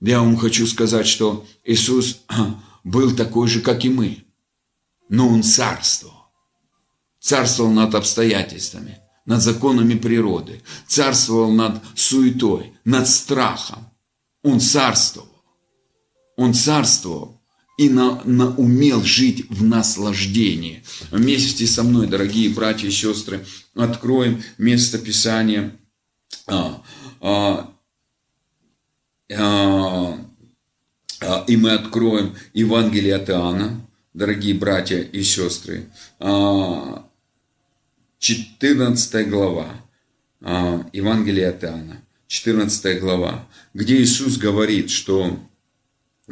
я 0.00 0.18
вам 0.18 0.36
хочу 0.36 0.66
сказать, 0.66 1.06
что 1.06 1.46
Иисус 1.62 2.24
был 2.82 3.14
такой 3.14 3.46
же, 3.46 3.60
как 3.60 3.84
и 3.84 3.88
мы. 3.88 4.24
Но 5.08 5.28
Он 5.28 5.44
царствовал. 5.44 6.26
Царствовал 7.20 7.70
над 7.70 7.94
обстоятельствами, 7.94 8.98
над 9.26 9.40
законами 9.40 9.94
природы. 9.94 10.60
Царствовал 10.88 11.52
над 11.52 11.84
суетой, 11.94 12.72
над 12.84 13.06
страхом. 13.06 13.88
Он 14.42 14.58
царствовал. 14.58 15.44
Он 16.36 16.52
царствовал 16.52 17.37
и 17.78 17.88
на, 17.88 18.20
на 18.24 18.54
умел 18.56 19.02
жить 19.02 19.48
в 19.48 19.64
наслаждении. 19.64 20.82
Вместе 21.12 21.66
со 21.66 21.82
мной, 21.84 22.08
дорогие 22.08 22.50
братья 22.50 22.88
и 22.88 22.90
сестры, 22.90 23.46
откроем 23.74 24.42
место 24.58 24.98
Писания. 24.98 25.72
А, 26.48 26.82
а, 27.20 27.72
а, 29.32 30.18
а, 31.20 31.44
и 31.46 31.56
мы 31.56 31.70
откроем 31.70 32.34
Евангелие 32.52 33.14
от 33.14 33.30
Иоанна, 33.30 33.80
дорогие 34.12 34.54
братья 34.54 34.98
и 34.98 35.22
сестры, 35.22 35.88
14 36.18 39.14
а, 39.14 39.24
глава, 39.24 39.68
а, 40.40 40.84
Евангелие 40.92 41.48
от 41.48 41.62
Иоанна, 41.62 42.02
14 42.26 43.00
глава, 43.00 43.46
где 43.72 44.02
Иисус 44.02 44.36
говорит, 44.36 44.90
что 44.90 45.38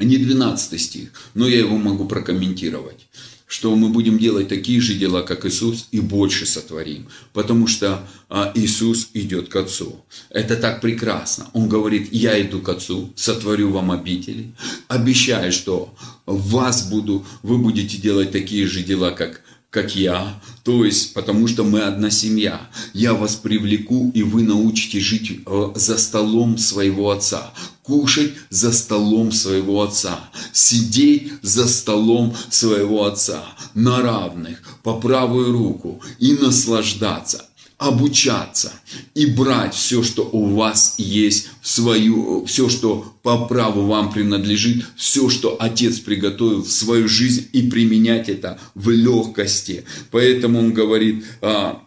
не 0.05 0.19
12 0.19 0.81
стих, 0.81 1.13
но 1.35 1.47
я 1.49 1.59
его 1.59 1.77
могу 1.77 2.07
прокомментировать, 2.07 3.07
что 3.47 3.75
мы 3.77 3.89
будем 3.89 4.19
делать 4.19 4.49
такие 4.49 4.81
же 4.81 4.95
дела, 4.95 5.23
как 5.23 5.47
Иисус, 5.47 5.89
и 5.93 6.01
больше 6.01 6.47
сотворим, 6.47 7.09
потому 7.33 7.67
что 7.67 8.07
а, 8.29 8.53
Иисус 8.55 9.11
идет 9.15 9.49
к 9.49 9.57
Отцу. 9.57 10.05
Это 10.31 10.57
так 10.57 10.81
прекрасно. 10.81 11.47
Он 11.53 11.69
говорит, 11.69 12.09
я 12.13 12.41
иду 12.41 12.61
к 12.61 12.69
Отцу, 12.69 13.13
сотворю 13.15 13.71
вам 13.71 13.93
обители, 13.93 14.53
обещаю, 14.89 15.53
что 15.53 15.95
вас 16.27 16.91
буду, 16.91 17.25
вы 17.43 17.59
будете 17.59 17.99
делать 17.99 18.33
такие 18.33 18.67
же 18.67 18.83
дела, 18.83 19.13
как 19.13 19.43
как 19.71 19.95
я, 19.95 20.41
то 20.63 20.85
есть 20.85 21.13
потому 21.15 21.47
что 21.47 21.65
мы 21.65 21.81
одна 21.81 22.11
семья. 22.11 22.61
Я 22.93 23.15
вас 23.15 23.37
привлеку, 23.37 24.11
и 24.15 24.23
вы 24.23 24.43
научите 24.43 25.01
жить 25.01 25.41
э, 25.45 25.73
за 25.75 25.99
столом 25.99 26.59
своего 26.59 27.11
отца, 27.11 27.53
кушать 27.83 28.33
за 28.51 28.73
столом 28.73 29.33
своего 29.33 29.83
отца, 29.83 30.31
сидеть 30.53 31.33
за 31.43 31.69
столом 31.69 32.35
своего 32.51 33.05
отца 33.05 33.45
на 33.75 34.03
равных, 34.03 34.63
по 34.83 34.95
правую 35.01 35.53
руку 35.53 36.01
и 36.19 36.33
наслаждаться 36.33 37.45
обучаться 37.79 38.73
и 39.15 39.27
брать 39.27 39.75
все, 39.75 40.03
что 40.03 40.23
у 40.23 40.55
вас 40.55 40.95
есть, 40.99 41.49
свою, 41.63 42.45
все, 42.47 42.69
что 42.69 43.15
по 43.23 43.47
праву 43.47 43.87
вам 43.87 44.13
принадлежит, 44.13 44.87
все, 44.97 45.29
что 45.29 45.57
Отец 45.61 45.99
приготовил 45.99 46.63
в 46.63 46.71
свою 46.71 47.07
жизнь 47.07 47.49
и 47.53 47.69
применять 47.69 48.29
это 48.29 48.59
в 48.75 48.89
легкости. 48.89 49.85
Поэтому 50.11 50.59
он 50.59 50.73
говорит, 50.73 51.25
а, 51.43 51.83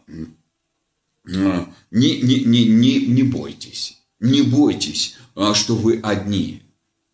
а, 1.28 1.74
не, 1.92 2.22
не, 2.22 2.44
не, 2.44 2.66
не, 2.66 3.00
не 3.08 3.24
бойтесь, 3.24 3.98
не 4.20 4.44
бойтесь, 4.44 5.16
а, 5.36 5.56
что 5.56 5.76
вы 5.76 6.00
одни. 6.04 6.62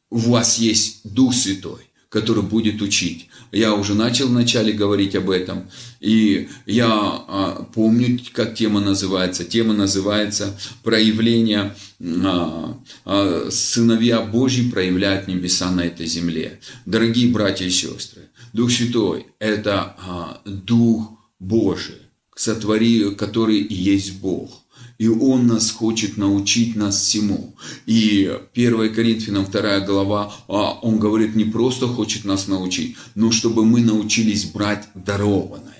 У 0.10 0.18
вас 0.18 0.58
есть 0.60 1.00
Дух 1.04 1.34
Святой 1.34 1.90
который 2.16 2.44
будет 2.44 2.82
учить. 2.82 3.28
Я 3.52 3.74
уже 3.76 3.94
начал 3.94 4.30
вначале 4.30 4.72
говорить 4.72 5.18
об 5.18 5.30
этом, 5.30 5.68
и 6.00 6.48
я 6.66 6.88
а, 6.88 7.68
помню, 7.76 8.18
как 8.32 8.56
тема 8.56 8.80
называется. 8.80 9.44
Тема 9.44 9.74
называется 9.74 10.58
«Проявление 10.82 11.76
а, 12.02 12.80
а, 13.04 13.50
сыновья 13.52 14.22
Божьи 14.22 14.72
проявляют 14.72 15.28
небеса 15.28 15.70
на 15.70 15.82
этой 15.82 16.06
земле». 16.06 16.62
Дорогие 16.86 17.34
братья 17.34 17.66
и 17.66 17.70
сестры, 17.70 18.22
Дух 18.54 18.72
Святой– 18.72 19.26
это 19.40 19.98
а, 20.00 20.42
Дух 20.46 21.20
Божий, 21.40 22.02
сотвори, 22.34 23.14
который 23.16 23.62
есть 23.62 24.22
Бог– 24.22 24.62
и 24.98 25.08
Он 25.08 25.48
нас 25.48 25.72
хочет 25.72 26.18
научить 26.18 26.76
нас 26.76 27.02
всему. 27.02 27.56
И 27.86 28.32
1 28.54 28.94
Коринфянам 28.94 29.46
2 29.46 29.80
глава, 29.82 30.34
а, 30.48 30.80
он 30.82 31.00
говорит, 31.00 31.36
не 31.36 31.46
просто 31.46 31.88
хочет 31.88 32.26
нас 32.26 32.48
научить, 32.48 32.96
но 33.16 33.32
чтобы 33.32 33.66
мы 33.66 33.82
научились 33.82 34.46
брать 34.46 34.88
дарованное. 34.94 35.74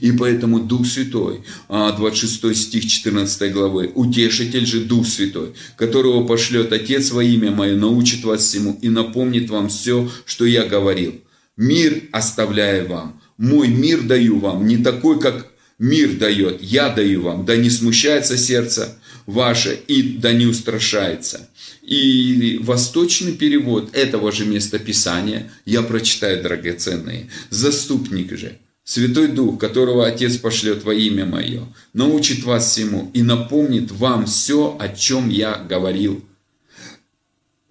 И 0.00 0.12
поэтому 0.12 0.60
Дух 0.60 0.86
Святой, 0.86 1.42
26 1.68 2.44
а, 2.44 2.54
стих 2.54 2.86
14 2.86 3.52
главы, 3.52 3.90
«Утешитель 3.94 4.66
же 4.66 4.84
Дух 4.84 5.06
Святой, 5.06 5.54
которого 5.76 6.26
пошлет 6.26 6.72
Отец 6.72 7.10
во 7.10 7.22
имя 7.22 7.50
Мое, 7.50 7.76
научит 7.76 8.24
вас 8.24 8.42
всему 8.42 8.78
и 8.80 8.88
напомнит 8.88 9.50
вам 9.50 9.68
все, 9.68 10.08
что 10.26 10.44
я 10.44 10.64
говорил. 10.64 11.14
Мир 11.56 12.04
оставляю 12.12 12.88
вам, 12.88 13.20
мой 13.36 13.68
мир 13.68 14.02
даю 14.02 14.38
вам, 14.38 14.66
не 14.66 14.78
такой, 14.78 15.20
как 15.20 15.53
мир 15.78 16.16
дает, 16.16 16.62
я 16.62 16.88
даю 16.88 17.22
вам, 17.22 17.44
да 17.44 17.56
не 17.56 17.70
смущается 17.70 18.36
сердце 18.36 18.96
ваше 19.26 19.78
и 19.86 20.02
да 20.02 20.32
не 20.32 20.46
устрашается. 20.46 21.48
И 21.82 22.58
восточный 22.62 23.32
перевод 23.32 23.94
этого 23.94 24.32
же 24.32 24.46
местописания 24.46 25.50
я 25.64 25.82
прочитаю, 25.82 26.42
драгоценные. 26.42 27.28
Заступник 27.50 28.36
же, 28.36 28.58
Святой 28.84 29.28
Дух, 29.28 29.58
которого 29.58 30.06
Отец 30.06 30.36
пошлет 30.36 30.84
во 30.84 30.94
имя 30.94 31.24
Мое, 31.24 31.66
научит 31.92 32.44
вас 32.44 32.70
всему 32.70 33.10
и 33.14 33.22
напомнит 33.22 33.90
вам 33.90 34.26
все, 34.26 34.76
о 34.78 34.88
чем 34.88 35.28
я 35.30 35.56
говорил. 35.56 36.22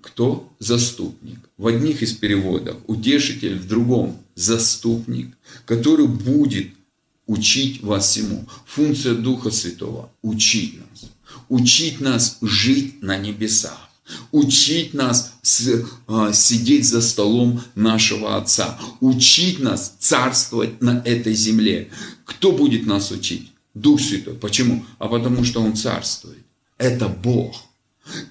Кто? 0.02 0.52
Заступник. 0.60 1.40
В 1.58 1.68
одних 1.68 2.02
из 2.02 2.14
переводов 2.14 2.78
утешитель, 2.88 3.56
в 3.56 3.68
другом 3.68 4.20
заступник, 4.36 5.30
который 5.66 6.08
будет 6.08 6.68
учить 7.26 7.82
вас 7.82 8.10
всему. 8.10 8.46
Функция 8.66 9.16
Духа 9.16 9.52
Святого– 9.52 10.10
учить 10.22 10.80
нас. 10.80 11.10
Учить 11.50 12.00
нас 12.02 12.38
жить 12.42 13.02
на 13.02 13.18
небесах. 13.18 13.90
учить 14.32 14.94
нас 14.94 15.34
а, 16.08 16.34
сидеть 16.34 16.86
за 16.86 17.02
столом 17.02 17.62
нашего 17.76 18.38
Отца, 18.38 18.78
учить 19.00 19.60
нас 19.60 19.96
царствовать 20.00 20.82
на 20.82 21.02
этой 21.06 21.34
земле. 21.34 21.90
Кто 22.26 22.52
будет 22.52 22.86
нас 22.86 23.12
учить? 23.12 23.52
Дух 23.74 24.02
Святой. 24.02 24.36
Почему? 24.36 24.86
А 25.00 25.08
потому 25.08 25.44
что 25.44 25.62
Он 25.62 25.76
царствует. 25.76 26.44
Это 26.78 27.08
Бог. 27.08 27.64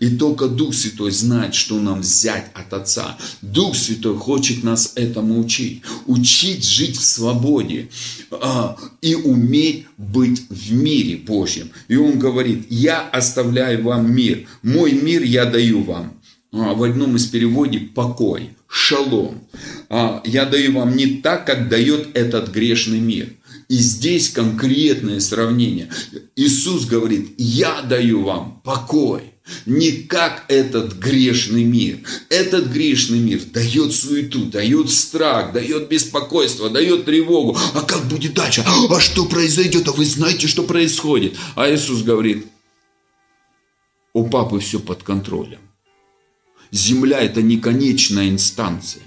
И 0.01 0.17
только 0.17 0.49
Дух 0.49 0.75
Святой 0.75 1.11
знает, 1.11 1.55
что 1.55 1.81
нам 1.81 2.01
взять 2.01 2.51
от 2.55 2.73
Отца. 2.75 3.17
Дух 3.41 3.75
Святой 3.75 4.17
хочет 4.17 4.63
нас 4.63 4.93
этому 4.97 5.39
учить. 5.41 5.83
Учить 6.07 6.65
жить 6.65 6.99
в 6.99 7.05
свободе 7.05 7.89
а, 8.31 8.77
и 9.01 9.15
уметь 9.15 9.87
быть 9.97 10.43
в 10.51 10.73
мире 10.73 11.17
Божьем. 11.17 11.71
И 11.89 11.97
Он 11.97 12.19
говорит, 12.19 12.67
я 12.69 13.01
оставляю 13.09 13.83
вам 13.83 14.15
мир. 14.15 14.47
Мой 14.63 14.93
мир 14.93 15.23
я 15.23 15.47
даю 15.47 15.83
вам. 15.83 16.15
А, 16.53 16.75
в 16.75 16.83
одном 16.83 17.17
из 17.17 17.27
переводов 17.27 17.91
покой, 17.95 18.51
шалом. 18.69 19.41
А, 19.89 20.23
я 20.27 20.45
даю 20.45 20.73
вам 20.73 20.95
не 20.97 21.07
так, 21.23 21.47
как 21.47 21.71
дает 21.71 22.15
этот 22.15 22.51
грешный 22.51 23.01
мир. 23.01 23.31
И 23.73 23.77
здесь 23.77 24.29
конкретное 24.29 25.19
сравнение. 25.19 25.89
Иисус 26.37 26.85
говорит, 26.85 27.33
я 27.39 27.81
даю 27.81 28.23
вам 28.23 28.61
покой 28.63 29.33
не 29.65 29.93
как 29.93 30.45
этот 30.49 30.99
грешный 30.99 31.65
мир. 31.65 32.01
Этот 32.29 32.67
грешный 32.67 33.19
мир 33.19 33.41
дает 33.47 33.95
суету, 33.95 34.45
дает 34.45 34.91
страх, 34.91 35.55
дает 35.55 35.89
беспокойство, 35.89 36.69
дает 36.69 37.07
тревогу. 37.07 37.57
А 37.73 37.81
как 37.81 38.05
будет 38.09 38.35
дальше? 38.35 38.63
А 38.91 39.01
что 39.01 39.25
произойдет? 39.25 39.89
А 39.89 39.93
вы 39.93 40.05
знаете, 40.05 40.49
что 40.49 40.65
происходит? 40.65 41.39
А 41.55 41.67
Иисус 41.75 42.03
говорит, 42.03 42.45
у 44.13 44.29
папы 44.29 44.59
все 44.59 44.81
под 44.81 45.03
контролем. 45.03 45.61
Земля– 46.71 47.21
это 47.23 47.41
не 47.41 47.57
конечная 47.57 48.29
инстанция. 48.29 49.05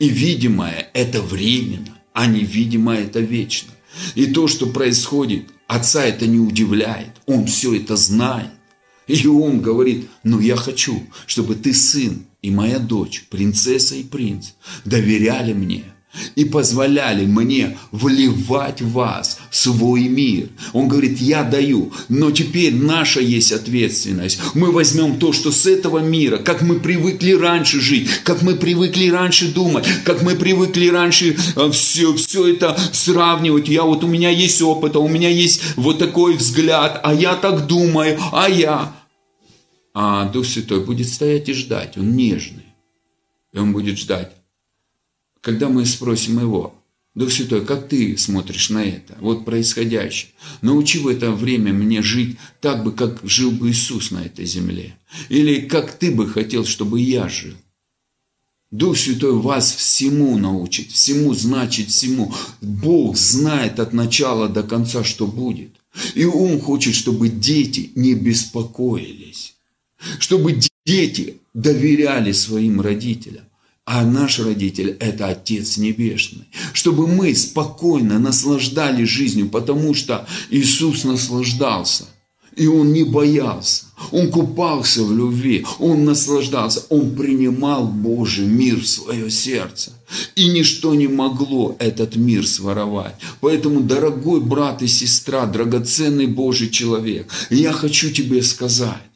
И 0.00 0.08
видимое– 0.08 0.90
это 0.92 1.22
временно, 1.22 1.96
а 2.14 2.26
невидимое– 2.26 3.04
это 3.04 3.20
вечно. 3.20 3.70
И 4.14 4.26
то, 4.26 4.46
что 4.46 4.66
происходит, 4.66 5.48
отца 5.66 6.04
это 6.04 6.26
не 6.26 6.38
удивляет. 6.38 7.10
Он 7.26 7.46
все 7.46 7.74
это 7.74 7.96
знает. 7.96 8.50
И 9.06 9.26
он 9.26 9.62
говорит, 9.62 10.08
ну 10.22 10.38
я 10.38 10.56
хочу, 10.56 11.06
чтобы 11.26 11.54
ты 11.54 11.72
сын 11.72 12.26
и 12.42 12.50
моя 12.50 12.78
дочь, 12.78 13.26
принцесса 13.30 13.94
и 13.94 14.04
принц, 14.04 14.50
доверяли 14.84 15.54
мне 15.54 15.84
и 16.34 16.44
позволяли 16.44 17.26
мне 17.26 17.78
вливать 17.92 18.80
в 18.80 18.92
вас 18.92 19.38
свой 19.50 20.08
мир. 20.08 20.48
Он 20.72 20.88
говорит, 20.88 21.18
я 21.18 21.44
даю, 21.44 21.92
но 22.08 22.30
теперь 22.30 22.74
наша 22.74 23.20
есть 23.20 23.52
ответственность. 23.52 24.40
Мы 24.54 24.72
возьмем 24.72 25.18
то, 25.18 25.32
что 25.32 25.52
с 25.52 25.66
этого 25.66 25.98
мира, 25.98 26.38
как 26.38 26.62
мы 26.62 26.80
привыкли 26.80 27.32
раньше 27.32 27.80
жить, 27.80 28.08
как 28.24 28.42
мы 28.42 28.54
привыкли 28.54 29.08
раньше 29.08 29.52
думать, 29.52 29.86
как 30.04 30.22
мы 30.22 30.34
привыкли 30.34 30.88
раньше 30.88 31.36
все, 31.72 32.14
э, 32.14 32.16
все 32.16 32.48
это 32.48 32.78
сравнивать. 32.92 33.68
Я 33.68 33.82
вот 33.82 34.04
у 34.04 34.06
меня 34.06 34.30
есть 34.30 34.62
опыт, 34.62 34.96
а 34.96 35.00
у 35.00 35.08
меня 35.08 35.28
есть 35.28 35.62
вот 35.76 35.98
такой 35.98 36.36
взгляд, 36.36 37.00
а 37.02 37.14
я 37.14 37.34
так 37.34 37.66
думаю, 37.66 38.18
а 38.32 38.48
я 38.48 38.94
а 40.00 40.28
Дух 40.28 40.46
Святой 40.46 40.84
будет 40.84 41.08
стоять 41.08 41.48
и 41.48 41.52
ждать, 41.52 41.98
Он 41.98 42.14
нежный. 42.14 42.66
И 43.52 43.58
Он 43.58 43.72
будет 43.72 43.98
ждать. 43.98 44.37
Когда 45.48 45.70
мы 45.70 45.86
спросим 45.86 46.40
Его, 46.40 46.74
Дух 47.14 47.32
Святой, 47.32 47.64
как 47.64 47.88
ты 47.88 48.18
смотришь 48.18 48.68
на 48.68 48.84
это, 48.84 49.16
вот 49.18 49.46
происходящее? 49.46 50.30
Научи 50.60 50.98
в 50.98 51.08
это 51.08 51.30
время 51.30 51.72
мне 51.72 52.02
жить 52.02 52.36
так 52.60 52.84
бы, 52.84 52.92
как 52.92 53.20
жил 53.24 53.50
бы 53.50 53.70
Иисус 53.70 54.10
на 54.10 54.18
этой 54.26 54.44
земле. 54.44 54.94
Или 55.30 55.62
как 55.62 55.92
ты 55.92 56.10
бы 56.10 56.28
хотел, 56.28 56.66
чтобы 56.66 57.00
я 57.00 57.30
жил. 57.30 57.54
Дух 58.70 58.98
Святой 58.98 59.32
вас 59.38 59.72
всему 59.72 60.36
научит, 60.36 60.90
всему 60.90 61.32
значит 61.32 61.88
всему. 61.88 62.34
Бог 62.60 63.16
знает 63.16 63.80
от 63.80 63.94
начала 63.94 64.50
до 64.50 64.62
конца, 64.62 65.02
что 65.02 65.26
будет. 65.26 65.70
И 66.14 66.26
Он 66.26 66.60
хочет, 66.60 66.94
чтобы 66.94 67.30
дети 67.30 67.90
не 67.94 68.12
беспокоились 68.12 69.54
чтобы 70.20 70.60
дети 70.84 71.38
доверяли 71.54 72.32
своим 72.32 72.80
родителям. 72.80 73.47
А 73.90 74.04
наш 74.04 74.38
родитель– 74.38 74.98
это 75.00 75.28
Отец 75.28 75.78
Небесный. 75.78 76.44
Чтобы 76.74 77.06
мы 77.06 77.34
спокойно 77.34 78.18
наслаждались 78.18 79.08
жизнью, 79.08 79.48
потому 79.48 79.94
что 79.94 80.26
Иисус 80.50 81.04
наслаждался. 81.04 82.04
И 82.54 82.66
Он 82.66 82.92
не 82.92 83.04
боялся. 83.04 83.86
Он 84.12 84.30
купался 84.30 85.02
в 85.02 85.16
любви. 85.16 85.64
Он 85.78 86.04
наслаждался. 86.04 86.84
Он 86.90 87.14
принимал 87.14 87.88
Божий 87.88 88.44
мир 88.44 88.78
в 88.78 88.86
свое 88.86 89.30
сердце. 89.30 89.92
И 90.36 90.48
ничто 90.48 90.94
не 90.94 91.08
могло 91.08 91.74
этот 91.78 92.14
мир 92.14 92.46
своровать. 92.46 93.14
Поэтому, 93.40 93.80
дорогой 93.80 94.42
брат 94.42 94.82
и 94.82 94.86
сестра, 94.86 95.46
драгоценный 95.46 96.26
Божий 96.26 96.68
человек, 96.68 97.32
я 97.48 97.72
хочу 97.72 98.10
тебе 98.10 98.42
сказать, 98.42 99.07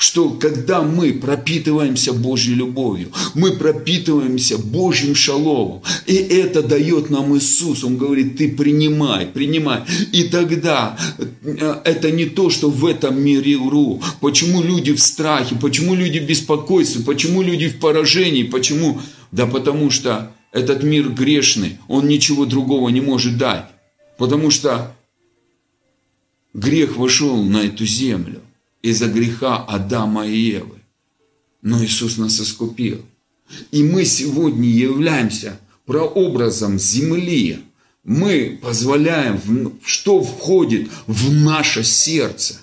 что 0.00 0.30
когда 0.30 0.80
мы 0.80 1.12
пропитываемся 1.12 2.14
Божьей 2.14 2.54
любовью, 2.54 3.12
мы 3.34 3.52
пропитываемся 3.52 4.56
Божьим 4.56 5.14
шаломом, 5.14 5.82
и 6.06 6.14
это 6.14 6.62
дает 6.62 7.10
нам 7.10 7.36
Иисус, 7.36 7.84
Он 7.84 7.98
говорит, 7.98 8.38
ты 8.38 8.50
принимай, 8.50 9.26
принимай. 9.26 9.82
И 10.12 10.24
тогда 10.24 10.96
э, 11.18 11.74
это 11.84 12.10
не 12.10 12.24
то, 12.24 12.48
что 12.48 12.70
в 12.70 12.86
этом 12.86 13.22
мире 13.22 13.56
ру. 13.56 14.02
Почему 14.22 14.62
люди 14.62 14.94
в 14.94 15.02
страхе, 15.02 15.54
почему 15.56 15.94
люди 15.94 16.18
в 16.18 16.24
беспокойстве, 16.24 17.04
почему 17.04 17.42
люди 17.42 17.68
в 17.68 17.78
поражении, 17.78 18.44
почему? 18.44 19.02
Да 19.32 19.46
потому 19.46 19.90
что 19.90 20.32
этот 20.50 20.82
мир 20.82 21.10
грешный, 21.10 21.76
он 21.88 22.08
ничего 22.08 22.46
другого 22.46 22.88
не 22.88 23.02
может 23.02 23.36
дать. 23.36 23.66
Потому 24.16 24.50
что 24.50 24.96
грех 26.54 26.96
вошел 26.96 27.44
на 27.44 27.58
эту 27.58 27.84
землю 27.84 28.40
из-за 28.82 29.06
греха 29.06 29.58
Адама 29.58 30.26
и 30.26 30.38
Евы. 30.38 30.80
Но 31.62 31.84
Иисус 31.84 32.16
нас 32.16 32.40
искупил. 32.40 33.04
И 33.70 33.82
мы 33.82 34.04
сегодня 34.04 34.68
являемся 34.68 35.58
прообразом 35.84 36.78
земли. 36.78 37.58
Мы 38.04 38.58
позволяем, 38.62 39.78
что 39.84 40.22
входит 40.22 40.88
в 41.06 41.32
наше 41.32 41.84
сердце. 41.84 42.60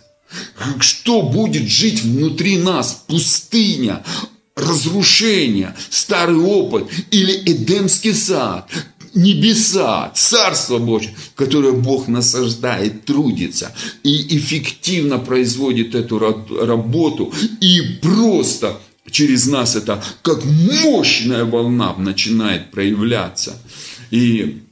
Что 0.80 1.22
будет 1.22 1.70
жить 1.70 2.04
внутри 2.04 2.58
нас? 2.58 3.04
Пустыня, 3.08 4.04
разрушение, 4.56 5.76
старый 5.90 6.38
опыт 6.38 6.88
или 7.12 7.34
Эдемский 7.46 8.14
сад, 8.14 8.70
небеса, 9.18 10.12
Царство 10.16 10.78
Божье, 10.78 11.14
которое 11.36 11.74
Бог 11.74 12.08
насаждает, 12.08 13.06
трудится 13.06 13.74
и 14.04 14.38
эффективно 14.38 15.18
производит 15.20 15.96
эту 15.96 16.20
работу 16.20 17.34
и 17.60 17.82
просто 18.02 18.80
через 19.10 19.48
нас 19.48 19.76
это 19.76 20.04
как 20.22 20.44
мощная 20.46 21.46
волна 21.46 21.94
начинает 21.98 22.72
проявляться. 22.72 23.60
И 24.12 24.64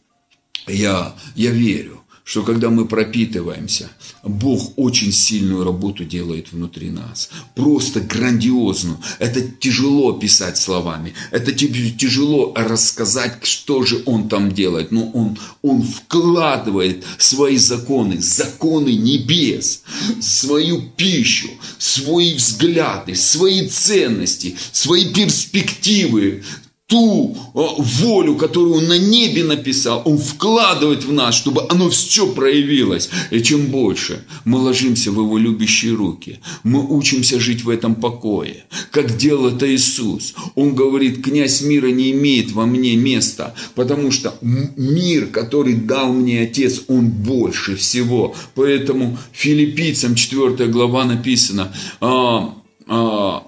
я, 0.68 1.16
я 1.36 1.52
верю, 1.52 1.95
что 2.26 2.42
когда 2.42 2.72
мы 2.72 2.88
пропитываемся, 2.88 3.88
Бог 4.24 4.74
очень 4.78 5.12
сильную 5.12 5.64
работу 5.64 6.04
делает 6.04 6.52
внутри 6.52 6.90
нас. 6.90 7.30
Просто 7.54 8.00
грандиозную. 8.00 8.98
Это 9.20 9.42
тяжело 9.42 10.12
писать 10.14 10.58
словами. 10.58 11.14
Это 11.30 11.52
тяжело 11.52 12.52
рассказать, 12.56 13.46
что 13.46 13.84
же 13.86 14.02
Он 14.08 14.28
там 14.28 14.52
делает. 14.52 14.92
Но 14.92 15.12
Он, 15.12 15.38
он 15.62 15.84
вкладывает 15.84 17.06
свои 17.20 17.58
законы, 17.58 18.20
законы 18.20 18.90
небес, 18.90 19.84
свою 20.20 20.82
пищу, 20.82 21.50
свои 21.78 22.34
взгляды, 22.34 23.14
свои 23.14 23.68
ценности, 23.68 24.56
свои 24.72 25.14
перспективы, 25.14 26.44
ту 26.88 27.36
э, 27.36 27.60
волю, 27.78 28.36
которую 28.36 28.76
Он 28.76 28.88
на 28.88 28.98
небе 28.98 29.44
написал, 29.44 30.04
Он 30.06 30.18
вкладывает 30.18 31.04
в 31.04 31.12
нас, 31.12 31.36
чтобы 31.36 31.66
оно 31.70 31.90
все 31.90 32.28
проявилось. 32.28 33.10
И 33.32 33.42
чем 33.42 33.68
больше 33.68 34.24
мы 34.46 34.60
ложимся 34.60 35.12
в 35.12 35.20
Его 35.20 35.38
любящие 35.38 35.94
руки, 35.94 36.40
мы 36.64 36.86
учимся 36.86 37.40
жить 37.40 37.64
в 37.64 37.70
этом 37.70 37.96
покое, 37.96 38.66
как 38.92 39.18
делал 39.18 39.48
это 39.48 39.74
Иисус. 39.74 40.36
Он 40.54 40.76
говорит, 40.76 41.24
князь 41.24 41.62
мира 41.62 41.88
не 41.88 42.12
имеет 42.12 42.52
во 42.52 42.66
мне 42.66 42.96
места, 42.96 43.56
потому 43.74 44.12
что 44.12 44.36
мир, 44.42 45.28
который 45.28 45.74
дал 45.74 46.14
мне 46.14 46.42
Отец, 46.42 46.84
он 46.88 47.10
больше 47.10 47.76
всего. 47.76 48.36
Поэтому 48.54 49.18
филиппийцам 49.32 50.14
4 50.14 50.68
глава 50.68 51.06
написано, 51.06 51.74
а, 52.00 52.56
а, 52.88 53.44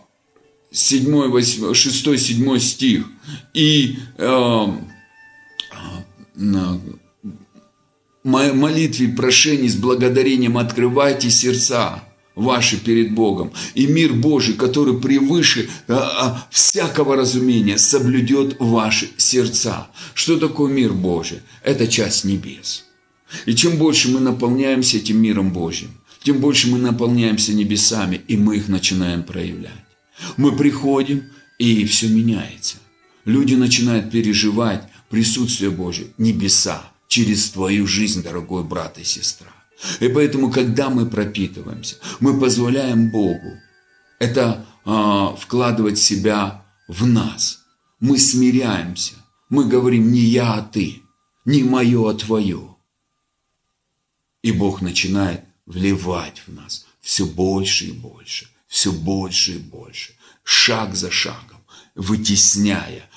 7, 0.77 1.29
8, 1.29 1.73
6, 1.73 2.19
7 2.19 2.59
стих. 2.59 3.05
И 3.53 3.97
э, 4.17 4.67
молитве, 8.23 9.07
прошений 9.07 9.69
с 9.69 9.75
благодарением 9.75 10.57
открывайте 10.57 11.31
сердца 11.31 12.03
ваши 12.35 12.77
перед 12.77 13.15
Богом. 13.15 13.51
И 13.73 13.87
мир 13.87 14.13
Божий, 14.13 14.53
который 14.53 14.99
превыше 14.99 15.67
а, 15.87 15.93
а, 15.95 16.47
всякого 16.51 17.15
разумения, 17.15 17.79
соблюдет 17.79 18.57
ваши 18.59 19.09
сердца. 19.17 19.87
Что 20.13 20.37
такое 20.37 20.71
мир 20.71 20.93
Божий? 20.93 21.39
Это 21.63 21.87
часть 21.87 22.23
небес. 22.23 22.85
И 23.47 23.55
чем 23.55 23.77
больше 23.77 24.09
мы 24.09 24.19
наполняемся 24.19 24.97
этим 24.97 25.19
миром 25.19 25.51
Божьим, 25.51 25.89
тем 26.21 26.37
больше 26.37 26.69
мы 26.69 26.77
наполняемся 26.77 27.53
небесами, 27.53 28.21
и 28.27 28.37
мы 28.37 28.57
их 28.57 28.67
начинаем 28.67 29.23
проявлять. 29.23 29.86
Мы 30.37 30.55
приходим, 30.55 31.29
и 31.57 31.85
все 31.85 32.07
меняется. 32.07 32.77
Люди 33.25 33.55
начинают 33.55 34.11
переживать 34.11 34.83
присутствие 35.09 35.71
Божье, 35.71 36.07
небеса, 36.17 36.83
через 37.07 37.49
твою 37.49 37.87
жизнь, 37.87 38.23
дорогой 38.23 38.63
брат 38.63 38.97
и 38.99 39.03
сестра. 39.03 39.51
И 39.99 40.07
поэтому, 40.07 40.51
когда 40.51 40.89
мы 40.89 41.05
пропитываемся, 41.05 41.97
мы 42.19 42.39
позволяем 42.39 43.11
Богу 43.11 43.59
это 44.19 44.65
а, 44.85 45.35
вкладывать 45.35 45.99
себя 45.99 46.65
в 46.87 47.05
нас. 47.05 47.65
Мы 47.99 48.17
смиряемся. 48.17 49.13
Мы 49.49 49.65
говорим 49.65 50.11
не 50.11 50.19
я, 50.19 50.55
а 50.55 50.61
ты, 50.61 51.01
не 51.45 51.63
мое, 51.63 52.09
а 52.09 52.13
твое. 52.13 52.75
И 54.41 54.51
Бог 54.51 54.81
начинает 54.81 55.43
вливать 55.65 56.43
в 56.45 56.53
нас 56.53 56.85
все 57.01 57.25
больше 57.25 57.85
и 57.85 57.91
больше, 57.91 58.47
все 58.67 58.91
больше 58.91 59.53
и 59.53 59.57
больше, 59.57 60.13
шаг 60.43 60.95
за 60.95 61.11
шагом, 61.11 61.57
вытесняя 61.95 63.07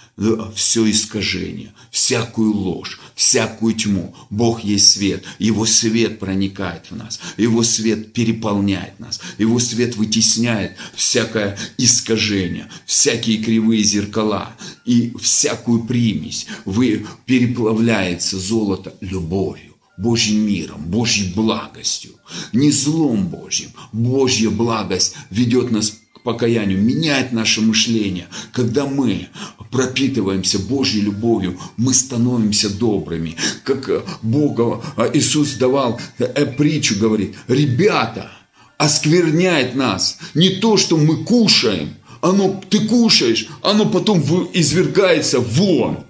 все 0.55 0.91
искажение, 0.91 1.73
всякую 1.91 2.53
ложь, 2.53 3.01
всякую 3.15 3.75
тьму. 3.75 4.15
Бог 4.29 4.63
есть 4.63 4.91
свет, 4.91 5.25
Его 5.39 5.65
свет 5.65 6.19
проникает 6.19 6.91
в 6.91 6.97
нас, 6.97 7.21
Его 7.39 7.63
свет 7.63 8.13
переполняет 8.13 8.99
нас, 9.01 9.21
Его 9.39 9.59
свет 9.59 9.97
вытесняет 9.97 10.77
всякое 10.95 11.59
искажение, 11.79 12.69
всякие 12.85 13.39
кривые 13.39 13.83
зеркала 13.83 14.55
и 14.85 15.15
всякую 15.19 15.85
примесь. 15.85 16.47
Вы 16.67 17.07
переплавляется 17.25 18.39
золото 18.39 18.95
любовью. 19.01 19.70
Божьим 20.01 20.47
миром, 20.47 20.83
Божьей 20.87 21.33
благостью, 21.35 22.13
не 22.53 22.71
злом 22.71 23.29
Божьим. 23.29 23.71
Божья 23.93 24.51
благость 24.51 25.15
ведет 25.31 25.71
нас 25.71 25.99
к 26.15 26.23
покаянию, 26.23 26.81
меняет 26.81 27.33
наше 27.33 27.61
мышление. 27.61 28.29
Когда 28.53 28.87
мы 28.87 29.29
пропитываемся 29.71 30.59
Божьей 30.59 31.03
любовью, 31.03 31.59
мы 31.77 31.93
становимся 31.93 32.71
добрыми. 32.71 33.37
Как 33.65 33.89
э, 33.89 34.03
Бога 34.23 34.83
э, 34.97 35.11
Иисус 35.15 35.53
давал 35.55 36.01
э, 36.19 36.47
притчу, 36.47 36.99
говорит, 36.99 37.37
ребята, 37.47 38.31
оскверняет 38.79 39.75
нас 39.75 40.19
не 40.35 40.49
то, 40.49 40.79
что 40.79 40.97
мы 40.97 41.25
кушаем, 41.25 41.91
оно, 42.23 42.61
ты 42.69 42.87
кушаешь, 42.87 43.49
оно 43.63 43.87
потом 43.87 44.21
извергается 44.55 45.41
вон. 45.41 46.05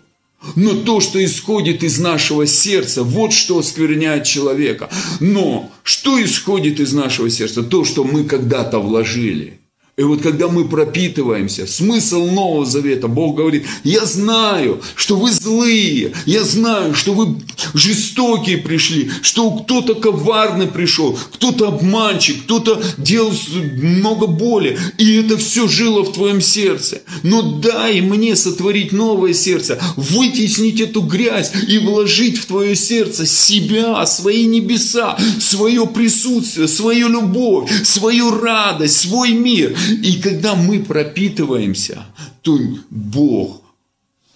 Но 0.57 0.75
то, 0.75 1.01
что 1.01 1.23
исходит 1.23 1.83
из 1.83 1.99
нашего 1.99 2.47
сердца, 2.47 3.03
вот 3.03 3.33
что 3.33 3.59
оскверняет 3.59 4.25
человека. 4.25 4.89
Но 5.21 5.71
что 5.83 6.23
исходит 6.23 6.81
из 6.81 6.93
нашего 6.93 7.29
сердца? 7.29 7.63
То, 7.63 7.85
что 7.85 8.05
мы 8.05 8.25
когда-то 8.25 8.79
вложили. 8.79 9.60
И 10.01 10.03
вот 10.03 10.23
когда 10.23 10.49
мы 10.49 10.67
пропитываемся, 10.67 11.67
смысл 11.67 12.25
Нового 12.25 12.65
Завета, 12.65 13.07
Бог 13.07 13.37
говорит, 13.37 13.67
я 13.85 14.07
знаю, 14.07 14.81
что 14.95 15.15
вы 15.15 15.31
злые, 15.31 16.15
я 16.25 16.43
знаю, 16.43 16.95
что 16.95 17.13
вы 17.13 17.37
жестокие 17.75 18.57
пришли, 18.57 19.11
что 19.21 19.51
кто-то 19.51 19.95
коварный 19.95 20.69
пришел, 20.69 21.19
кто-то 21.33 21.69
обманщик, 21.69 22.45
кто-то 22.45 22.83
делал 22.97 23.35
много 23.77 24.27
боли, 24.27 24.79
и 24.97 25.17
это 25.17 25.37
все 25.37 25.69
жило 25.69 26.03
в 26.03 26.15
твоем 26.15 26.41
сердце. 26.41 27.03
Но 27.23 27.43
дай 27.43 28.01
мне 28.01 28.37
сотворить 28.37 28.93
новое 28.93 29.35
сердце, 29.35 29.79
вытеснить 29.97 30.81
эту 30.81 31.03
грязь 31.03 31.53
и 31.69 31.77
вложить 31.77 32.39
в 32.39 32.47
твое 32.47 32.75
сердце 32.75 33.27
себя, 33.27 34.07
свои 34.07 34.47
небеса, 34.47 35.19
свое 35.39 35.87
присутствие, 35.87 36.69
свою 36.69 37.09
любовь, 37.09 37.71
свою 37.85 38.31
радость, 38.31 39.01
свой 39.01 39.33
мир. 39.33 39.77
И 39.95 40.21
когда 40.21 40.55
мы 40.55 40.83
пропитываемся, 40.83 42.07
то 42.43 42.59
Бог 42.91 43.63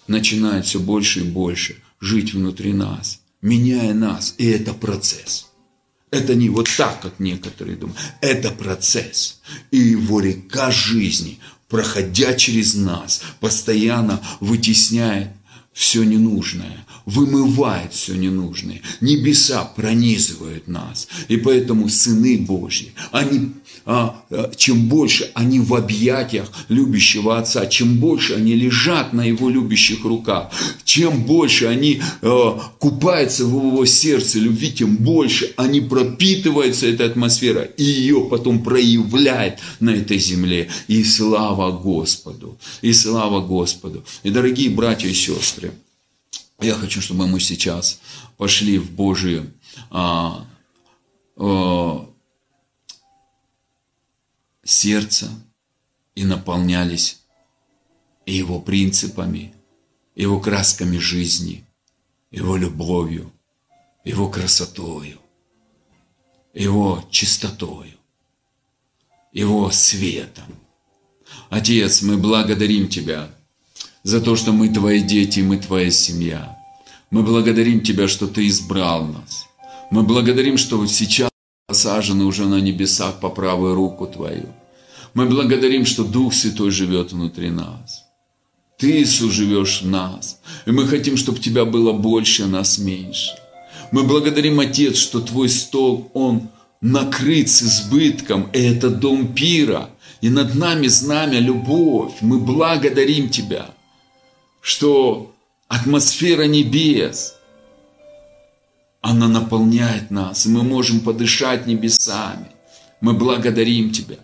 начинает 0.07 0.65
все 0.65 0.79
больше 0.79 1.21
и 1.21 1.23
больше 1.23 1.77
жить 1.99 2.33
внутри 2.33 2.73
нас, 2.73 3.21
меняя 3.41 3.93
нас. 3.93 4.35
И 4.37 4.45
это 4.45 4.73
процесс. 4.73 5.47
Это 6.11 6.35
не 6.35 6.49
вот 6.49 6.69
так, 6.77 7.01
как 7.01 7.19
некоторые 7.19 7.77
думают. 7.77 7.99
Это 8.21 8.51
процесс. 8.51 9.41
И 9.71 9.77
его 9.77 10.21
река 10.21 10.71
жизни, 10.71 11.39
проходя 11.67 12.33
через 12.35 12.75
нас, 12.75 13.21
постоянно 13.39 14.21
вытесняет 14.39 15.29
все 15.75 16.05
ненужное, 16.05 16.85
вымывает 17.05 17.93
все 17.93 18.15
ненужное. 18.15 18.81
Небеса 19.01 19.65
пронизывают 19.65 20.69
нас. 20.69 21.09
И 21.27 21.35
поэтому 21.35 21.89
сыны 21.89 22.37
Божьи, 22.37 22.93
они 23.11 23.51
а, 23.87 24.19
а, 24.31 24.51
чем 24.55 24.87
больше 24.87 25.29
они 25.35 25.59
в 25.59 25.75
объятиях 25.75 26.51
любящего 26.69 27.37
Отца, 27.37 27.67
чем 27.67 27.97
больше 27.97 28.33
они 28.33 28.55
лежат 28.55 29.13
на 29.13 29.21
Его 29.21 29.47
любящих 29.47 30.03
руках, 30.03 30.51
чем 30.83 31.23
больше 31.23 31.67
они 31.67 32.01
а, 32.23 32.59
купаются 32.79 33.45
в 33.45 33.49
Его 33.49 33.85
сердце 33.85 34.39
любви, 34.39 34.71
тем 34.71 34.95
больше 34.95 35.53
они 35.55 35.81
пропитываются 35.81 36.87
этой 36.87 37.05
атмосферой 37.05 37.69
и 37.77 37.83
ее 37.83 38.27
потом 38.27 38.63
проявляет 38.63 39.59
на 39.79 39.91
этой 39.91 40.17
земле. 40.17 40.67
И 40.87 41.03
слава 41.03 41.71
Господу! 41.71 42.57
И 42.81 42.91
слава 42.91 43.39
Господу! 43.41 44.03
И 44.23 44.31
дорогие 44.31 44.71
братья 44.71 45.09
и 45.09 45.13
сестры, 45.13 45.64
я 46.59 46.75
хочу, 46.75 47.01
чтобы 47.01 47.27
мы 47.27 47.39
сейчас 47.39 47.99
пошли 48.37 48.77
в 48.77 48.91
Божие 48.91 49.51
а, 49.89 50.47
а, 51.35 52.09
сердца 54.63 55.29
и 56.15 56.23
наполнялись 56.23 57.21
его 58.25 58.59
принципами, 58.59 59.53
его 60.15 60.39
красками 60.39 60.97
жизни, 60.97 61.65
его 62.31 62.55
любовью, 62.55 63.31
его 64.03 64.29
красотою, 64.29 65.19
его 66.53 67.05
чистотою, 67.11 67.93
его 69.33 69.69
светом. 69.71 70.45
Отец, 71.49 72.01
мы 72.01 72.17
благодарим 72.17 72.87
Тебя 72.87 73.34
за 74.05 74.21
то, 74.21 74.35
что 74.35 74.53
мы 74.53 74.69
Твои 74.69 75.01
дети, 75.01 75.39
мы 75.39 75.57
Твоя 75.57 75.89
семья. 75.89 76.57
Мы 77.09 77.23
благодарим 77.23 77.81
Тебя, 77.81 78.07
что 78.07 78.27
Ты 78.27 78.47
избрал 78.47 79.07
нас. 79.07 79.47
Мы 79.89 80.03
благодарим, 80.03 80.57
что 80.57 80.85
сейчас 80.85 81.31
посажены 81.67 82.23
уже 82.23 82.45
на 82.45 82.61
небесах 82.61 83.19
по 83.19 83.29
правую 83.29 83.73
руку 83.73 84.05
Твою. 84.05 84.53
Мы 85.15 85.25
благодарим, 85.25 85.85
что 85.85 86.03
Дух 86.03 86.35
Святой 86.35 86.69
живет 86.69 87.13
внутри 87.13 87.49
нас. 87.49 88.03
Ты, 88.77 89.01
Иисус, 89.01 89.33
живешь 89.33 89.81
в 89.81 89.87
нас. 89.87 90.39
И 90.67 90.71
мы 90.71 90.85
хотим, 90.85 91.17
чтобы 91.17 91.39
Тебя 91.39 91.65
было 91.65 91.91
больше, 91.91 92.43
а 92.43 92.47
нас 92.47 92.77
меньше. 92.77 93.31
Мы 93.91 94.03
благодарим, 94.03 94.59
Отец, 94.59 94.97
что 94.97 95.19
Твой 95.19 95.49
стол, 95.49 96.11
он 96.13 96.49
накрыт 96.79 97.49
с 97.49 97.63
избытком, 97.63 98.51
и 98.53 98.59
это 98.59 98.91
дом 98.91 99.33
пира. 99.33 99.89
И 100.21 100.29
над 100.29 100.53
нами 100.53 100.85
знамя 100.87 101.39
любовь. 101.39 102.13
Мы 102.21 102.37
благодарим 102.37 103.29
Тебя, 103.29 103.74
что 104.65 105.35
атмосфера 105.67 106.43
небес– 106.43 107.35
она 109.05 109.27
наполняет 109.27 110.09
нас, 110.09 110.47
и 110.47 110.49
мы 110.49 110.63
можем 110.63 111.01
подышать 111.01 111.67
небесами. 111.67 112.47
Мы 113.01 113.13
благодарим 113.13 113.91
Тебя. 113.91 114.17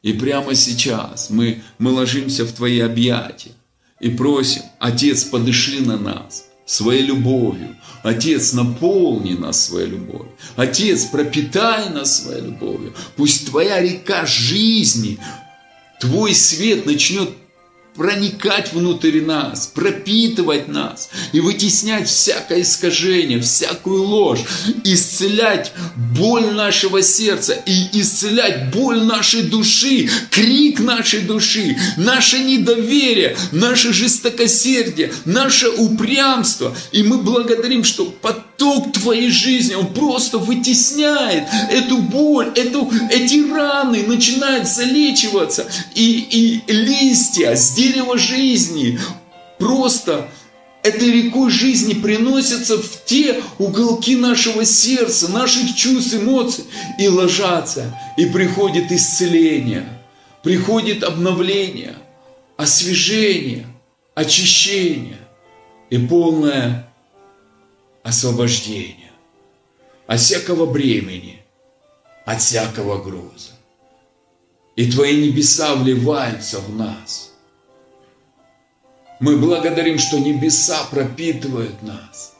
И 0.00 0.14
прямо 0.14 0.54
сейчас 0.54 1.28
мы, 1.28 1.62
мы 1.78 1.90
ложимся 1.90 2.46
в 2.46 2.52
Твои 2.52 2.80
объятия 2.80 3.52
и 4.00 4.08
просим, 4.08 4.62
Отец, 4.78 5.24
подыши 5.24 5.82
на 5.82 5.98
нас 5.98 6.46
своей 6.64 7.02
любовью. 7.02 7.76
Отец, 8.02 8.54
наполни 8.54 9.34
нас 9.34 9.66
своей 9.66 9.88
любовью. 9.88 10.32
Отец, 10.56 11.04
пропитай 11.04 11.90
нас 11.90 12.22
своей 12.22 12.40
любовью. 12.40 12.94
Пусть 13.16 13.50
Твоя 13.50 13.78
река 13.82 14.24
жизни, 14.24 15.18
Твой 16.00 16.34
свет 16.34 16.86
начнет 16.86 17.28
проникать 17.94 18.72
внутрь 18.72 19.20
нас, 19.20 19.66
пропитывать 19.68 20.68
нас 20.68 21.10
и 21.32 21.40
вытеснять 21.40 22.08
всякое 22.08 22.62
искажение, 22.62 23.40
всякую 23.40 24.02
ложь, 24.02 24.40
исцелять 24.82 25.72
боль 25.96 26.52
нашего 26.52 27.02
сердца 27.02 27.52
и 27.66 28.00
исцелять 28.00 28.72
боль 28.72 29.02
нашей 29.02 29.42
души, 29.42 30.08
крик 30.30 30.80
нашей 30.80 31.20
души, 31.20 31.76
наше 31.96 32.40
недоверие, 32.40 33.36
наше 33.52 33.92
жестокосердие, 33.92 35.12
наше 35.24 35.68
упрямство. 35.68 36.76
И 36.90 37.02
мы 37.02 37.18
благодарим, 37.18 37.84
что 37.84 38.06
под 38.06 38.43
поток 38.56 38.92
твоей 38.92 39.30
жизни, 39.30 39.74
он 39.74 39.88
просто 39.88 40.38
вытесняет 40.38 41.44
эту 41.70 41.98
боль, 41.98 42.52
эту, 42.54 42.90
эти 43.10 43.50
раны 43.50 44.04
начинают 44.06 44.68
залечиваться, 44.68 45.66
и, 45.94 46.62
и 46.66 46.72
листья 46.72 47.54
с 47.54 47.74
дерева 47.74 48.18
жизни 48.18 48.98
просто 49.58 50.28
этой 50.82 51.10
рекой 51.10 51.50
жизни 51.50 51.94
приносятся 51.94 52.76
в 52.76 53.04
те 53.06 53.42
уголки 53.58 54.16
нашего 54.16 54.64
сердца, 54.64 55.28
наших 55.30 55.74
чувств, 55.74 56.14
эмоций, 56.14 56.64
и 56.98 57.08
ложатся, 57.08 57.98
и 58.18 58.26
приходит 58.26 58.92
исцеление, 58.92 59.88
приходит 60.42 61.02
обновление, 61.02 61.94
освежение, 62.56 63.66
очищение. 64.14 65.18
И 65.90 65.98
полное 65.98 66.88
освобождение 68.04 69.10
от 70.06 70.20
всякого 70.20 70.66
бремени, 70.66 71.42
от 72.26 72.40
всякого 72.40 73.02
груза. 73.02 73.52
И 74.76 74.90
Твои 74.90 75.26
небеса 75.26 75.74
вливаются 75.74 76.60
в 76.60 76.76
нас. 76.76 77.32
Мы 79.20 79.38
благодарим, 79.38 79.98
что 79.98 80.18
небеса 80.18 80.84
пропитывают 80.90 81.82
нас. 81.82 82.33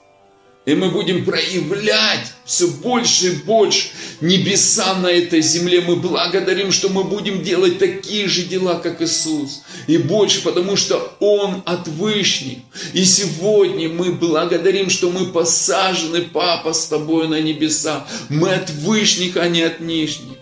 И 0.67 0.75
мы 0.75 0.89
будем 0.89 1.27
проявлять 1.27 2.33
все 2.47 2.67
больше 2.67 3.27
и 3.27 3.31
больше 3.43 3.89
небеса 4.23 4.95
на 4.95 5.09
этой 5.09 5.43
земле. 5.43 5.83
Мы 5.83 5.97
благодарим, 5.97 6.73
что 6.73 6.89
мы 6.89 7.05
будем 7.05 7.43
делать 7.43 7.79
такие 7.79 8.29
же 8.29 8.43
дела, 8.43 8.77
как 8.77 9.03
Иисус. 9.03 9.63
И 9.87 9.99
больше, 9.99 10.43
потому 10.43 10.77
что 10.77 11.17
Он 11.21 11.63
от 11.67 11.87
Вышних. 11.87 12.59
И 12.95 13.05
сегодня 13.05 13.91
мы 13.91 14.13
благодарим, 14.13 14.89
что 14.89 15.11
мы 15.11 15.27
посажены, 15.27 16.23
Папа, 16.23 16.73
с 16.73 16.87
Тобой 16.87 17.29
на 17.29 17.41
небеса. 17.43 18.07
Мы 18.31 18.55
от 18.55 18.71
Вышних, 18.71 19.37
а 19.37 19.49
не 19.49 19.61
от 19.61 19.81
Нижних. 19.81 20.39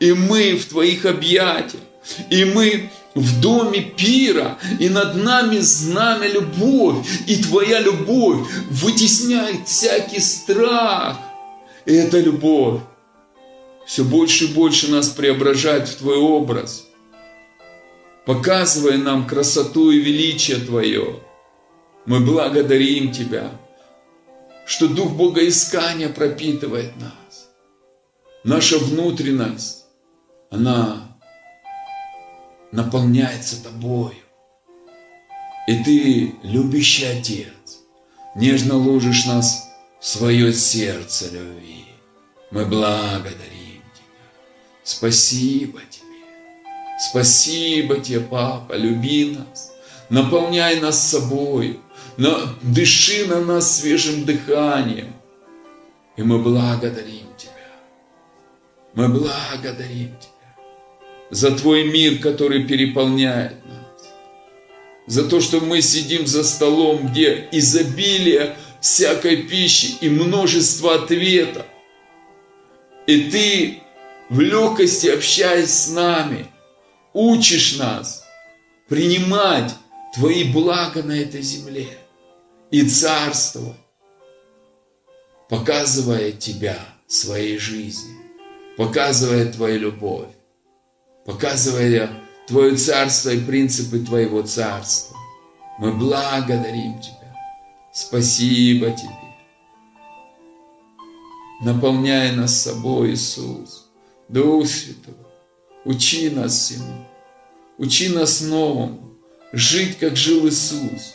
И 0.00 0.12
мы 0.12 0.56
в 0.56 0.64
Твоих 0.66 1.04
объятиях. 1.04 1.82
И 2.28 2.44
мы 2.44 2.90
в 3.14 3.40
доме 3.40 3.82
пира, 3.82 4.58
и 4.78 4.88
над 4.88 5.16
нами 5.16 5.58
знамя 5.58 6.28
любовь, 6.28 7.06
и 7.26 7.42
твоя 7.42 7.80
любовь 7.80 8.48
вытесняет 8.70 9.66
всякий 9.66 10.20
страх. 10.20 11.18
И 11.86 11.92
эта 11.92 12.20
любовь 12.20 12.80
все 13.86 14.04
больше 14.04 14.44
и 14.44 14.52
больше 14.52 14.90
нас 14.90 15.08
преображает 15.08 15.88
в 15.88 15.96
Твой 15.96 16.16
образ, 16.16 16.86
показывая 18.24 18.98
нам 18.98 19.26
красоту 19.26 19.90
и 19.90 19.98
величие 19.98 20.58
Твое. 20.58 21.20
Мы 22.06 22.20
благодарим 22.20 23.10
Тебя, 23.10 23.50
что 24.64 24.86
Дух 24.86 25.12
Богоискания 25.12 26.08
пропитывает 26.08 26.92
нас. 27.00 27.48
Наша 28.44 28.78
внутренность, 28.78 29.86
она 30.50 31.09
наполняется 32.72 33.62
тобою. 33.62 34.14
И 35.66 35.84
ты, 35.84 36.34
любящий 36.42 37.04
Отец, 37.04 37.80
нежно 38.34 38.76
ложишь 38.76 39.26
нас 39.26 39.68
в 40.00 40.06
свое 40.06 40.52
сердце 40.52 41.30
любви. 41.30 41.84
Мы 42.50 42.64
благодарим 42.66 43.82
Тебя. 43.94 44.06
Спасибо 44.82 45.80
Тебе. 45.90 46.06
Спасибо 47.10 48.00
Тебе, 48.00 48.20
Папа, 48.20 48.74
люби 48.74 49.36
нас. 49.36 49.72
Наполняй 50.08 50.80
нас 50.80 51.08
собой. 51.08 51.80
Дыши 52.62 53.26
на 53.26 53.40
нас 53.40 53.80
свежим 53.80 54.24
дыханием. 54.24 55.12
И 56.16 56.22
мы 56.22 56.42
благодарим 56.42 57.26
Тебя. 57.36 57.52
Мы 58.94 59.08
благодарим 59.08 60.16
Тебя 60.18 60.29
за 61.30 61.52
Твой 61.52 61.84
мир, 61.84 62.18
который 62.18 62.64
переполняет 62.64 63.64
нас, 63.64 64.12
за 65.06 65.28
то, 65.28 65.40
что 65.40 65.60
мы 65.60 65.80
сидим 65.80 66.26
за 66.26 66.44
столом, 66.44 67.08
где 67.08 67.48
изобилие 67.52 68.56
всякой 68.80 69.44
пищи 69.44 69.96
и 70.00 70.08
множество 70.08 70.96
ответов. 70.96 71.66
И 73.06 73.30
Ты 73.30 73.82
в 74.28 74.40
легкости, 74.40 75.08
общаясь 75.08 75.70
с 75.70 75.90
нами, 75.90 76.46
учишь 77.12 77.76
нас 77.76 78.24
принимать 78.88 79.72
Твои 80.14 80.44
блага 80.44 81.04
на 81.04 81.12
этой 81.12 81.42
земле 81.42 81.88
и 82.72 82.82
царствовать, 82.82 83.76
показывая 85.48 86.32
Тебя 86.32 86.78
своей 87.06 87.58
жизни, 87.58 88.16
показывая 88.76 89.52
Твою 89.52 89.78
любовь 89.78 90.28
показывая 91.24 92.10
Твое 92.46 92.76
царство 92.76 93.30
и 93.30 93.40
принципы 93.40 94.00
Твоего 94.00 94.42
царства. 94.42 95.16
Мы 95.78 95.92
благодарим 95.92 97.00
Тебя. 97.00 97.34
Спасибо 97.92 98.90
Тебе. 98.90 99.10
Наполняй 101.62 102.32
нас 102.32 102.60
собой, 102.60 103.12
Иисус. 103.12 103.88
Дух 104.28 104.66
Святой, 104.66 105.14
учи 105.84 106.30
нас 106.30 106.54
всему. 106.54 107.06
Учи 107.78 108.08
нас 108.08 108.40
новому. 108.40 109.16
Жить, 109.52 109.98
как 109.98 110.16
жил 110.16 110.48
Иисус. 110.48 111.14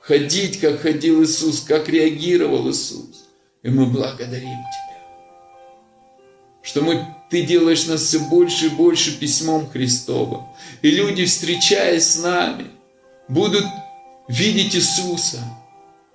Ходить, 0.00 0.60
как 0.60 0.80
ходил 0.80 1.22
Иисус, 1.22 1.60
как 1.60 1.88
реагировал 1.88 2.70
Иисус. 2.70 3.28
И 3.62 3.68
мы 3.68 3.86
благодарим 3.86 4.40
Тебя, 4.40 5.00
что 6.62 6.82
мы 6.82 7.15
ты 7.30 7.42
делаешь 7.42 7.86
нас 7.86 8.02
все 8.02 8.18
больше 8.20 8.66
и 8.66 8.70
больше 8.70 9.18
письмом 9.18 9.68
Христовым. 9.68 10.42
И 10.82 10.90
люди, 10.90 11.24
встречаясь 11.24 12.12
с 12.12 12.22
нами, 12.22 12.66
будут 13.28 13.64
видеть 14.28 14.74
Иисуса 14.74 15.42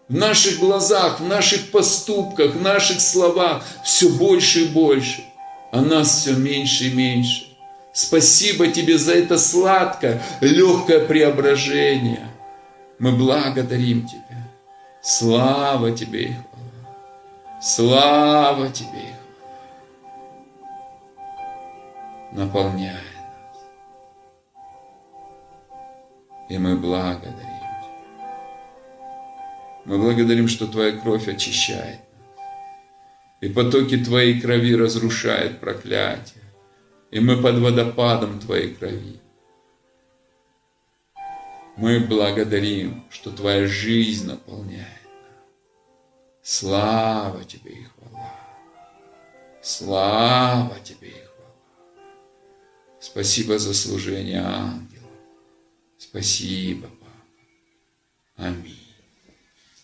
в 0.07 0.15
наших 0.15 0.59
глазах, 0.59 1.19
в 1.19 1.27
наших 1.27 1.71
поступках, 1.71 2.55
в 2.55 2.61
наших 2.61 2.99
словах 3.01 3.63
все 3.83 4.09
больше 4.09 4.63
и 4.63 4.67
больше, 4.67 5.23
а 5.71 5.81
нас 5.81 6.21
все 6.21 6.33
меньше 6.33 6.87
и 6.87 6.93
меньше. 6.93 7.47
Спасибо 7.93 8.67
тебе 8.67 8.97
за 8.97 9.13
это 9.13 9.37
сладкое, 9.37 10.21
легкое 10.39 11.05
преображение. 11.05 12.27
Мы 12.99 13.11
благодарим 13.13 14.07
тебя. 14.07 14.47
Слава 15.01 15.91
тебе. 15.91 16.35
Слава 17.61 18.69
тебе 18.69 18.99
и 18.99 19.20
наполняет 22.31 22.95
нас. 22.95 23.57
И 26.49 26.57
мы 26.57 26.75
благодарим 26.77 27.35
Тебя. 27.35 28.21
Мы 29.85 29.97
благодарим, 29.97 30.47
что 30.47 30.67
Твоя 30.67 30.93
кровь 30.93 31.27
очищает 31.27 31.99
нас. 31.99 32.45
И 33.41 33.49
потоки 33.49 33.97
Твоей 34.03 34.39
крови 34.39 34.75
разрушают 34.75 35.59
проклятие. 35.59 36.43
И 37.11 37.19
мы 37.19 37.41
под 37.41 37.59
водопадом 37.59 38.39
Твоей 38.39 38.73
крови. 38.73 39.19
Мы 41.77 41.99
благодарим, 41.99 43.05
что 43.09 43.31
Твоя 43.31 43.67
жизнь 43.67 44.27
наполняет 44.27 44.85
нас. 44.85 45.21
Слава 46.43 47.43
Тебе 47.43 47.71
и 47.71 47.83
хвала. 47.83 48.33
Слава 49.61 50.77
Тебе 50.83 51.09
и 51.09 51.11
хвала. 51.11 51.30
Спасибо 53.01 53.57
за 53.57 53.73
служение 53.73 54.41
ангелов. 54.41 55.09
Спасибо, 55.97 56.87
Папа. 56.87 58.49
Аминь. 58.49 58.77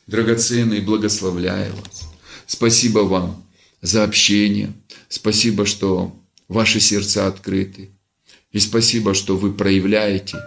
Драгоценный, 0.06 0.82
благословляю 0.82 1.76
вас. 1.76 2.10
Спасибо 2.46 3.00
вам 3.00 3.44
за 3.82 4.04
общение. 4.04 4.72
Спасибо, 5.10 5.66
что 5.66 6.16
ваши 6.48 6.80
сердца 6.80 7.28
открыты. 7.28 7.90
И 8.52 8.60
спасибо, 8.60 9.14
что 9.14 9.36
вы 9.36 9.54
проявляете 9.54 10.38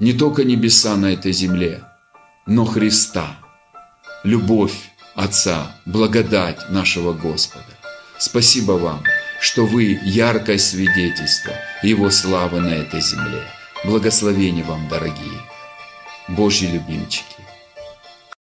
не 0.00 0.12
только 0.12 0.44
небеса 0.44 0.96
на 0.96 1.12
этой 1.12 1.32
земле, 1.32 1.84
но 2.46 2.64
Христа, 2.64 3.38
любовь 4.24 4.76
Отца, 5.14 5.80
благодать 5.86 6.68
нашего 6.68 7.14
Господа. 7.14 7.64
Спасибо 8.18 8.72
вам 8.72 9.02
что 9.46 9.64
вы 9.64 10.00
яркое 10.02 10.58
свидетельство 10.58 11.52
Его 11.80 12.10
славы 12.10 12.58
на 12.58 12.74
этой 12.74 13.00
земле. 13.00 13.44
Благословения 13.84 14.64
вам, 14.64 14.88
дорогие 14.88 15.40
Божьи 16.26 16.66
любимчики. 16.66 17.35